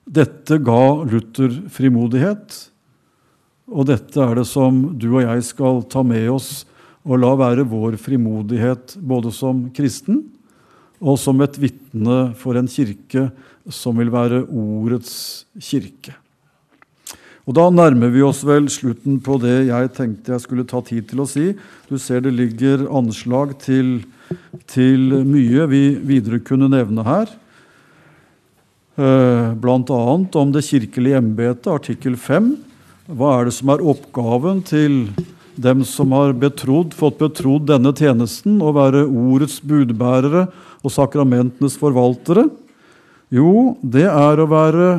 Dette 0.08 0.58
ga 0.64 0.82
Luther 1.06 1.52
frimodighet, 1.70 2.56
og 3.68 3.90
dette 3.90 4.18
er 4.24 4.40
det 4.40 4.46
som 4.48 4.80
du 4.98 5.10
og 5.12 5.22
jeg 5.26 5.44
skal 5.44 5.82
ta 5.92 6.02
med 6.06 6.30
oss 6.32 6.64
og 7.08 7.20
la 7.20 7.34
være 7.38 7.66
vår 7.68 7.98
frimodighet 8.00 8.96
både 9.04 9.32
som 9.32 9.66
kristen 9.76 10.22
og 10.98 11.18
som 11.20 11.40
et 11.44 11.58
vitne 11.60 12.32
for 12.40 12.58
en 12.58 12.68
kirke 12.68 13.28
som 13.72 14.00
vil 14.00 14.10
være 14.10 14.42
ordets 14.48 15.44
kirke. 15.60 16.16
Og 17.48 17.54
Da 17.56 17.70
nærmer 17.72 18.10
vi 18.12 18.20
oss 18.20 18.42
vel 18.44 18.66
slutten 18.68 19.22
på 19.24 19.38
det 19.40 19.70
jeg 19.70 19.92
tenkte 19.96 20.34
jeg 20.34 20.44
skulle 20.44 20.68
ta 20.68 20.82
tid 20.84 21.06
til 21.08 21.22
å 21.24 21.28
si. 21.28 21.54
Du 21.88 21.96
ser 21.96 22.20
det 22.20 22.34
ligger 22.36 22.84
anslag 22.92 23.54
til, 23.62 24.02
til 24.68 25.24
mye 25.24 25.64
vi 25.70 25.82
videre 25.96 26.42
kunne 26.44 26.68
nevne 26.68 27.06
her. 27.08 27.32
Eh, 29.00 29.56
Bl.a. 29.56 29.80
om 29.88 30.52
det 30.52 30.66
kirkelige 30.68 31.22
embetet, 31.22 31.72
artikkel 31.72 32.20
5. 32.20 32.52
Hva 33.16 33.38
er 33.38 33.48
det 33.48 33.56
som 33.56 33.72
er 33.72 33.84
oppgaven 33.96 34.60
til 34.68 35.06
dem 35.56 35.88
som 35.88 36.12
har 36.12 36.36
betrodd, 36.36 36.92
fått 36.92 37.16
betrodd 37.22 37.70
denne 37.72 37.96
tjenesten, 37.96 38.60
å 38.60 38.76
være 38.76 39.06
ordets 39.08 39.62
budbærere 39.64 40.50
og 40.84 40.92
sakramentenes 40.92 41.80
forvaltere? 41.80 42.50
Jo, 43.32 43.78
det 43.80 44.04
er 44.04 44.44
å 44.44 44.52
være 44.52 44.98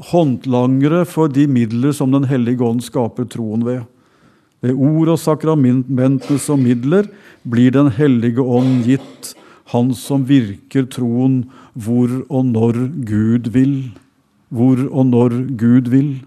håndlangere 0.00 1.04
for 1.08 1.28
de 1.28 1.46
midler 1.46 1.92
som 1.92 2.12
Den 2.12 2.24
hellige 2.24 2.64
ånd 2.64 2.82
skaper 2.84 3.28
troen 3.28 3.64
ved. 3.64 3.82
Ved 4.62 4.78
ord 4.78 5.14
og 5.14 5.18
sakramentene 5.18 6.38
som 6.38 6.62
midler 6.62 7.08
blir 7.42 7.70
Den 7.70 7.90
hellige 7.90 8.40
ånd 8.40 8.84
gitt, 8.86 9.34
Han 9.72 9.94
som 9.94 10.26
virker 10.28 10.84
troen 10.84 11.50
hvor 11.72 12.10
og 12.28 12.44
når 12.44 12.76
Gud 13.08 13.48
vil. 13.54 13.92
Hvor 14.50 14.76
og 14.90 15.06
når 15.06 15.56
Gud 15.56 15.88
vil. 15.88 16.20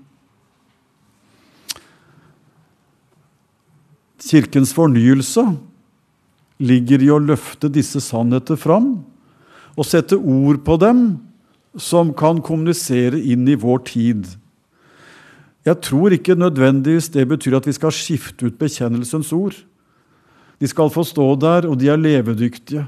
Kirkens 4.18 4.74
fornyelse 4.74 5.44
ligger 6.58 7.04
i 7.04 7.12
å 7.14 7.22
løfte 7.22 7.70
disse 7.70 8.02
sannheter 8.02 8.58
fram 8.58 9.04
og 9.76 9.86
sette 9.86 10.18
ord 10.18 10.64
på 10.66 10.78
dem 10.82 11.04
som 11.82 12.14
kan 12.16 12.42
kommunisere 12.44 13.20
inn 13.20 13.48
i 13.48 13.58
vår 13.60 13.84
tid. 13.90 14.28
Jeg 15.66 15.82
tror 15.82 16.14
ikke 16.14 16.38
nødvendigvis 16.38 17.10
det 17.14 17.26
betyr 17.28 17.58
at 17.58 17.68
vi 17.68 17.74
skal 17.74 17.94
skifte 17.94 18.48
ut 18.48 18.60
bekjennelsens 18.60 19.32
ord. 19.34 19.56
De 20.62 20.70
skal 20.70 20.92
få 20.94 21.04
stå 21.04 21.26
der, 21.42 21.66
og 21.68 21.80
de 21.82 21.90
er 21.90 22.00
levedyktige. 22.00 22.86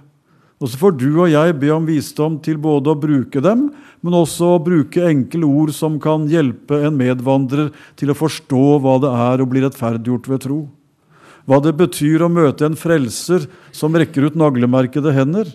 Og 0.57 0.71
så 0.71 0.79
får 0.79 0.95
du 0.97 1.09
og 1.19 1.29
jeg 1.29 1.57
be 1.59 1.69
om 1.73 1.85
visdom 1.85 2.39
til 2.41 2.57
både 2.61 2.89
å 2.89 2.97
bruke 2.97 3.41
dem, 3.43 3.67
men 4.01 4.17
også 4.17 4.55
å 4.55 4.61
bruke 4.63 5.05
enkle 5.05 5.45
ord 5.45 5.73
som 5.75 5.99
kan 6.01 6.25
hjelpe 6.29 6.79
en 6.87 6.97
medvandrer 6.97 7.69
til 7.97 8.13
å 8.13 8.17
forstå 8.17 8.63
hva 8.81 8.97
det 9.03 9.11
er 9.27 9.43
å 9.43 9.49
bli 9.49 9.61
rettferdiggjort 9.65 10.29
ved 10.31 10.43
tro. 10.47 10.59
Hva 11.45 11.61
det 11.63 11.75
betyr 11.77 12.25
å 12.25 12.31
møte 12.33 12.65
en 12.65 12.77
frelser 12.77 13.45
som 13.75 13.93
rekker 13.95 14.29
ut 14.29 14.37
naglemerkede 14.37 15.13
hender 15.15 15.53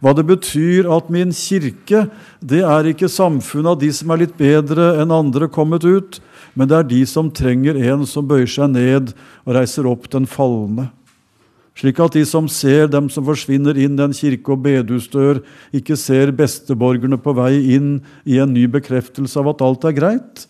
Hva 0.00 0.14
det 0.14 0.26
betyr 0.28 0.88
at 0.94 1.08
min 1.10 1.32
kirke, 1.34 2.06
det 2.40 2.62
er 2.62 2.90
ikke 2.90 3.10
samfunnet 3.10 3.74
av 3.74 3.80
de 3.80 3.90
som 3.94 4.12
er 4.14 4.22
litt 4.24 4.36
bedre 4.38 4.94
enn 5.02 5.14
andre 5.14 5.48
kommet 5.50 5.86
ut, 5.86 6.20
men 6.54 6.70
det 6.70 6.76
er 6.78 6.86
de 6.90 7.00
som 7.06 7.30
trenger 7.30 7.78
en 7.90 8.04
som 8.08 8.26
bøyer 8.28 8.50
seg 8.50 8.72
ned 8.74 9.12
og 9.44 9.56
reiser 9.56 9.88
opp 9.90 10.08
den 10.12 10.28
falne. 10.28 10.90
Slik 11.78 12.00
at 12.02 12.16
de 12.18 12.24
som 12.26 12.48
ser 12.50 12.88
dem 12.90 13.06
som 13.12 13.26
forsvinner 13.26 13.78
inn 13.78 13.94
den 13.98 14.14
kirke- 14.16 14.56
og 14.56 14.64
bedehusdør, 14.64 15.44
ikke 15.70 15.94
ser 15.98 16.34
besteborgerne 16.34 17.20
på 17.22 17.34
vei 17.38 17.52
inn 17.76 18.00
i 18.26 18.40
en 18.42 18.50
ny 18.54 18.66
bekreftelse 18.70 19.38
av 19.38 19.52
at 19.52 19.62
alt 19.62 19.86
er 19.86 19.94
greit, 19.94 20.46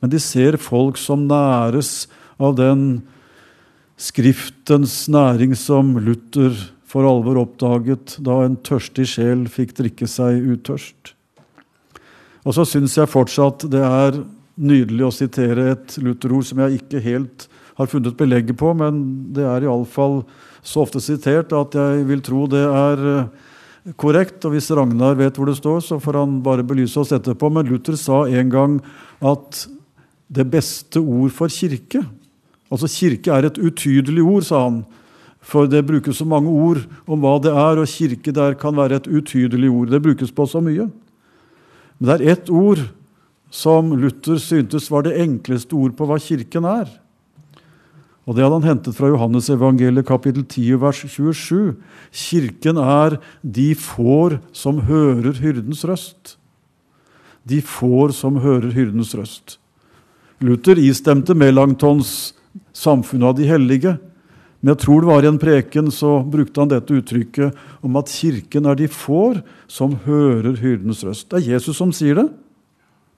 men 0.00 0.12
de 0.12 0.20
ser 0.20 0.56
folk 0.56 0.96
som 0.96 1.28
næres 1.28 2.06
av 2.40 2.56
den 2.56 3.02
Skriftens 4.02 5.04
næring 5.12 5.52
som 5.54 5.92
Luther 6.00 6.56
for 6.92 7.08
alvor 7.08 7.40
oppdaget 7.46 8.18
da 8.20 8.42
en 8.44 8.58
tørstig 8.60 9.06
sjel 9.14 9.46
fikk 9.50 9.72
drikke 9.78 10.08
seg 10.10 10.44
utørst. 10.52 11.14
Og 12.44 12.56
så 12.56 12.66
syns 12.68 12.98
jeg 12.98 13.10
fortsatt 13.10 13.64
det 13.72 13.80
er 13.86 14.18
nydelig 14.60 15.06
å 15.06 15.14
sitere 15.14 15.70
et 15.72 15.96
Luther-ord 16.02 16.44
som 16.44 16.60
jeg 16.64 16.82
ikke 16.82 17.00
helt 17.04 17.46
har 17.78 17.88
funnet 17.88 18.18
belegget 18.18 18.58
på, 18.60 18.74
men 18.76 19.00
det 19.32 19.46
er 19.48 19.64
iallfall 19.64 20.20
så 20.62 20.84
ofte 20.84 21.00
sitert 21.02 21.54
at 21.56 21.74
jeg 21.78 22.04
vil 22.10 22.20
tro 22.24 22.44
det 22.50 22.62
er 22.62 23.04
eh, 23.12 23.92
korrekt. 23.98 24.44
Og 24.44 24.54
hvis 24.54 24.70
Ragnar 24.76 25.16
vet 25.18 25.38
hvor 25.38 25.48
det 25.48 25.56
står, 25.58 25.80
så 25.82 25.98
får 26.02 26.20
han 26.20 26.40
bare 26.44 26.66
belyse 26.66 27.00
oss 27.00 27.14
etterpå. 27.16 27.50
Men 27.50 27.70
Luther 27.70 27.96
sa 27.98 28.24
en 28.28 28.52
gang 28.52 28.76
at 29.24 29.64
det 30.32 30.46
beste 30.52 31.00
ord 31.00 31.32
for 31.36 31.52
kirke 31.52 32.04
Altså 32.72 32.88
Kirke 32.88 33.28
er 33.28 33.44
et 33.44 33.58
utydelig 33.60 34.22
ord, 34.24 34.44
sa 34.48 34.62
han. 34.62 34.78
For 35.42 35.66
det 35.66 35.84
brukes 35.88 36.20
så 36.20 36.26
mange 36.28 36.50
ord 36.50 36.84
om 37.10 37.22
hva 37.22 37.36
det 37.42 37.50
er, 37.50 37.80
og 37.82 37.90
kirke 37.90 38.32
der 38.34 38.54
kan 38.58 38.76
være 38.78 39.00
et 39.02 39.10
utydelig 39.10 39.70
ord. 39.70 39.90
Det 39.90 40.02
brukes 40.02 40.30
på 40.30 40.46
så 40.46 40.62
mye. 40.62 40.86
Men 41.98 42.08
det 42.08 42.14
er 42.14 42.34
ett 42.36 42.50
ord 42.50 42.80
som 43.52 43.92
Luther 43.98 44.38
syntes 44.40 44.88
var 44.90 45.04
det 45.04 45.18
enkleste 45.20 45.76
ord 45.76 45.96
på 45.98 46.06
hva 46.08 46.16
kirken 46.22 46.64
er. 46.68 46.88
Og 48.22 48.36
Det 48.36 48.44
hadde 48.44 48.60
han 48.60 48.68
hentet 48.70 48.94
fra 48.94 49.10
Johannes 49.10 49.50
evangeliet 49.50 50.06
kapittel 50.06 50.44
10 50.46 50.78
vers 50.78 51.00
27. 51.10 51.74
Kirken 52.14 52.78
er 52.78 53.18
de 53.42 53.72
får 53.74 54.38
som 54.54 54.78
hører 54.86 55.40
hyrdens 55.42 55.82
røst. 55.84 56.36
De 57.42 57.58
får 57.58 58.14
som 58.14 58.38
hører 58.38 58.70
hyrdens 58.70 59.10
røst. 59.18 59.58
Luther 60.38 60.78
istemte 60.78 61.34
Melanchtons 61.34 62.32
samfunn 62.72 63.26
av 63.26 63.34
de 63.38 63.50
hellige. 63.50 63.96
Men 64.62 64.76
jeg 64.76 64.82
tror 64.84 65.02
det 65.02 65.10
var 65.10 65.24
i 65.26 65.28
en 65.32 65.40
preken 65.42 65.90
så 65.90 66.20
brukte 66.22 66.62
han 66.62 66.70
dette 66.70 66.94
uttrykket 66.94 67.58
om 67.82 67.98
at 67.98 68.12
kirken 68.14 68.68
er 68.70 68.78
de 68.78 68.86
får 68.86 69.40
som 69.66 69.96
hører 70.04 70.54
hyrdens 70.60 71.02
røst. 71.02 71.26
Det 71.32 71.40
er 71.40 71.56
Jesus 71.56 71.80
som 71.80 71.90
sier 71.90 72.20
det. 72.20 72.28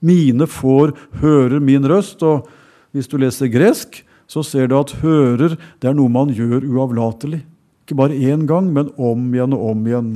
Mine 0.01 0.47
får 0.49 0.95
hører 1.21 1.61
min 1.61 1.85
røst. 1.85 2.25
Og 2.25 2.49
hvis 2.97 3.09
du 3.11 3.19
leser 3.21 3.51
gresk, 3.53 4.01
så 4.25 4.41
ser 4.41 4.71
du 4.71 4.79
at 4.79 4.95
hører 5.05 5.53
det 5.53 5.89
er 5.89 5.93
noe 5.93 6.09
man 6.09 6.33
gjør 6.33 6.65
uavlatelig. 6.65 7.43
Ikke 7.85 7.99
bare 8.01 8.17
én 8.17 8.47
gang, 8.49 8.71
men 8.73 8.89
om 8.97 9.29
igjen 9.29 9.53
og 9.53 9.69
om 9.69 9.85
igjen. 9.85 10.11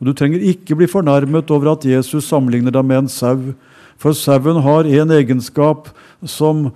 Og 0.00 0.08
Du 0.08 0.12
trenger 0.16 0.40
ikke 0.40 0.76
bli 0.76 0.88
fornærmet 0.88 1.52
over 1.52 1.74
at 1.74 1.84
Jesus 1.84 2.28
sammenligner 2.28 2.72
deg 2.72 2.84
med 2.84 3.04
en 3.04 3.12
sau. 3.12 3.52
For 4.00 4.16
sauen 4.16 4.62
har 4.64 4.88
en 4.88 5.12
egenskap 5.12 5.88
som 6.24 6.70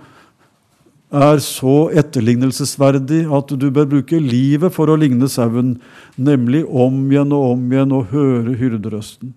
er 1.11 1.41
så 1.43 1.91
etterlignelsesverdig 1.99 3.25
at 3.35 3.51
du 3.59 3.67
bør 3.73 3.89
bruke 3.97 4.19
livet 4.23 4.71
for 4.71 4.87
å 4.87 4.95
ligne 4.99 5.27
sauen, 5.31 5.75
nemlig 6.15 6.63
om 6.65 7.03
igjen 7.11 7.35
og 7.35 7.57
om 7.57 7.65
igjen 7.73 7.95
å 7.95 8.05
høre 8.07 8.55
hyrderøsten. 8.55 9.33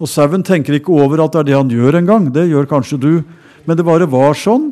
Og 0.00 0.08
Sauen 0.08 0.42
tenker 0.42 0.78
ikke 0.78 0.94
over 0.96 1.20
at 1.22 1.34
det 1.34 1.42
er 1.42 1.48
det 1.50 1.58
han 1.58 1.72
gjør 1.72 1.98
engang. 1.98 2.30
Det 2.32 2.46
gjør 2.48 2.68
kanskje 2.70 2.98
du. 3.00 3.10
Men 3.68 3.76
det 3.76 3.84
bare 3.84 4.08
var 4.08 4.32
sånn. 4.38 4.70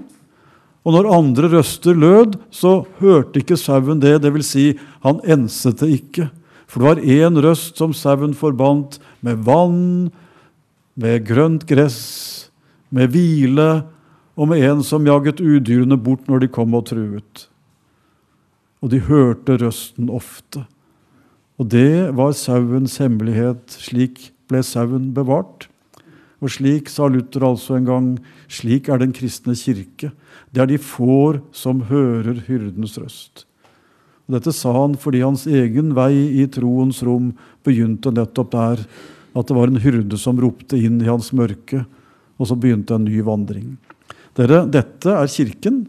Og 0.89 0.95
når 0.95 1.11
andre 1.13 1.51
røster 1.53 1.93
lød, 1.93 2.39
så 2.49 2.81
hørte 3.03 3.43
ikke 3.43 3.59
sauen 3.61 4.01
det. 4.01 4.15
Dvs. 4.25 4.49
Si, 4.49 4.65
han 5.05 5.21
enset 5.29 5.85
det 5.85 5.91
ikke. 5.99 6.31
For 6.69 6.81
det 6.81 6.89
var 6.89 7.05
én 7.05 7.37
røst 7.45 7.77
som 7.81 7.93
sauen 7.97 8.33
forbandt 8.37 8.97
med 9.25 9.45
vann, 9.45 10.09
med 10.99 11.29
grønt 11.29 11.69
gress, 11.69 12.49
med 12.89 13.13
hvile 13.13 13.85
og 14.39 14.47
med 14.47 14.63
en 14.63 14.85
som 14.87 15.07
jaget 15.07 15.41
udyrene 15.43 15.99
bort 15.99 16.29
når 16.31 16.45
de 16.45 16.49
kom 16.55 16.77
og 16.79 16.87
truet. 16.93 17.49
Og 18.79 18.93
de 18.93 19.01
hørte 19.03 19.57
røsten 19.59 20.11
ofte. 20.15 20.63
Og 21.59 21.67
det 21.75 22.15
var 22.15 22.37
sauens 22.39 23.01
hemmelighet. 23.03 23.75
Slik 23.83 24.31
ble 24.47 24.63
sauen 24.63 25.11
bevart. 25.17 25.67
Og 26.39 26.53
slik, 26.55 26.87
sa 26.87 27.09
Luther 27.11 27.43
altså 27.49 27.75
en 27.75 27.89
gang, 27.89 28.09
slik 28.47 28.87
er 28.87 29.03
den 29.03 29.11
kristne 29.11 29.57
kirke. 29.59 30.13
Det 30.55 30.63
er 30.63 30.71
de 30.71 30.79
får 30.79 31.41
som 31.51 31.83
hører 31.91 32.45
hyrdens 32.47 32.95
røst. 33.03 33.43
Og 34.29 34.37
dette 34.37 34.55
sa 34.55 34.71
han 34.77 34.95
fordi 35.01 35.25
hans 35.25 35.49
egen 35.51 35.97
vei 35.99 36.13
i 36.39 36.47
troens 36.47 37.03
rom 37.03 37.33
begynte 37.67 38.15
nettopp 38.15 38.55
der. 38.55 38.87
At 39.35 39.51
det 39.51 39.59
var 39.59 39.73
en 39.73 39.83
hyrde 39.83 40.21
som 40.21 40.39
ropte 40.39 40.79
inn 40.79 41.03
i 41.03 41.11
hans 41.11 41.33
mørke, 41.35 41.83
og 42.39 42.47
så 42.47 42.55
begynte 42.55 42.95
en 42.95 43.09
ny 43.09 43.19
vandring. 43.27 43.75
Dere, 44.39 44.63
dette 44.71 45.13
er 45.13 45.31
Kirken. 45.33 45.83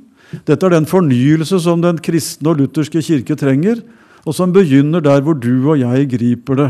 Dette 0.46 0.66
er 0.66 0.76
den 0.76 0.86
fornyelse 0.90 1.58
som 1.62 1.82
den 1.82 1.98
kristne 2.06 2.52
og 2.52 2.60
lutherske 2.60 3.02
kirke 3.02 3.38
trenger, 3.38 3.82
og 4.28 4.36
som 4.38 4.54
begynner 4.54 5.02
der 5.02 5.24
hvor 5.26 5.38
du 5.38 5.72
og 5.72 5.80
jeg 5.82 6.10
griper 6.12 6.60
det 6.60 6.70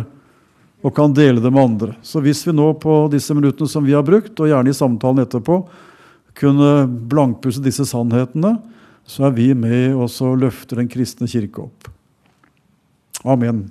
og 0.79 0.93
kan 0.95 1.11
dele 1.11 1.43
det 1.43 1.51
med 1.51 1.63
andre. 1.63 1.95
Så 2.05 2.21
hvis 2.23 2.45
vi 2.47 2.53
nå 2.55 2.69
på 2.79 3.01
disse 3.11 3.35
minuttene 3.35 3.67
som 3.67 3.83
vi 3.83 3.95
har 3.97 4.05
brukt, 4.07 4.31
og 4.39 4.47
gjerne 4.47 4.71
i 4.71 4.77
samtalen 4.77 5.25
etterpå, 5.25 5.59
kunne 6.39 6.71
blankpusse 7.11 7.63
disse 7.63 7.83
sannhetene, 7.89 8.55
så 9.03 9.27
er 9.27 9.35
vi 9.35 9.49
med 9.57 9.97
og 9.97 10.39
løfter 10.39 10.79
den 10.79 10.87
kristne 10.91 11.27
kirke 11.27 11.65
opp. 11.65 11.89
Amen. 13.27 13.65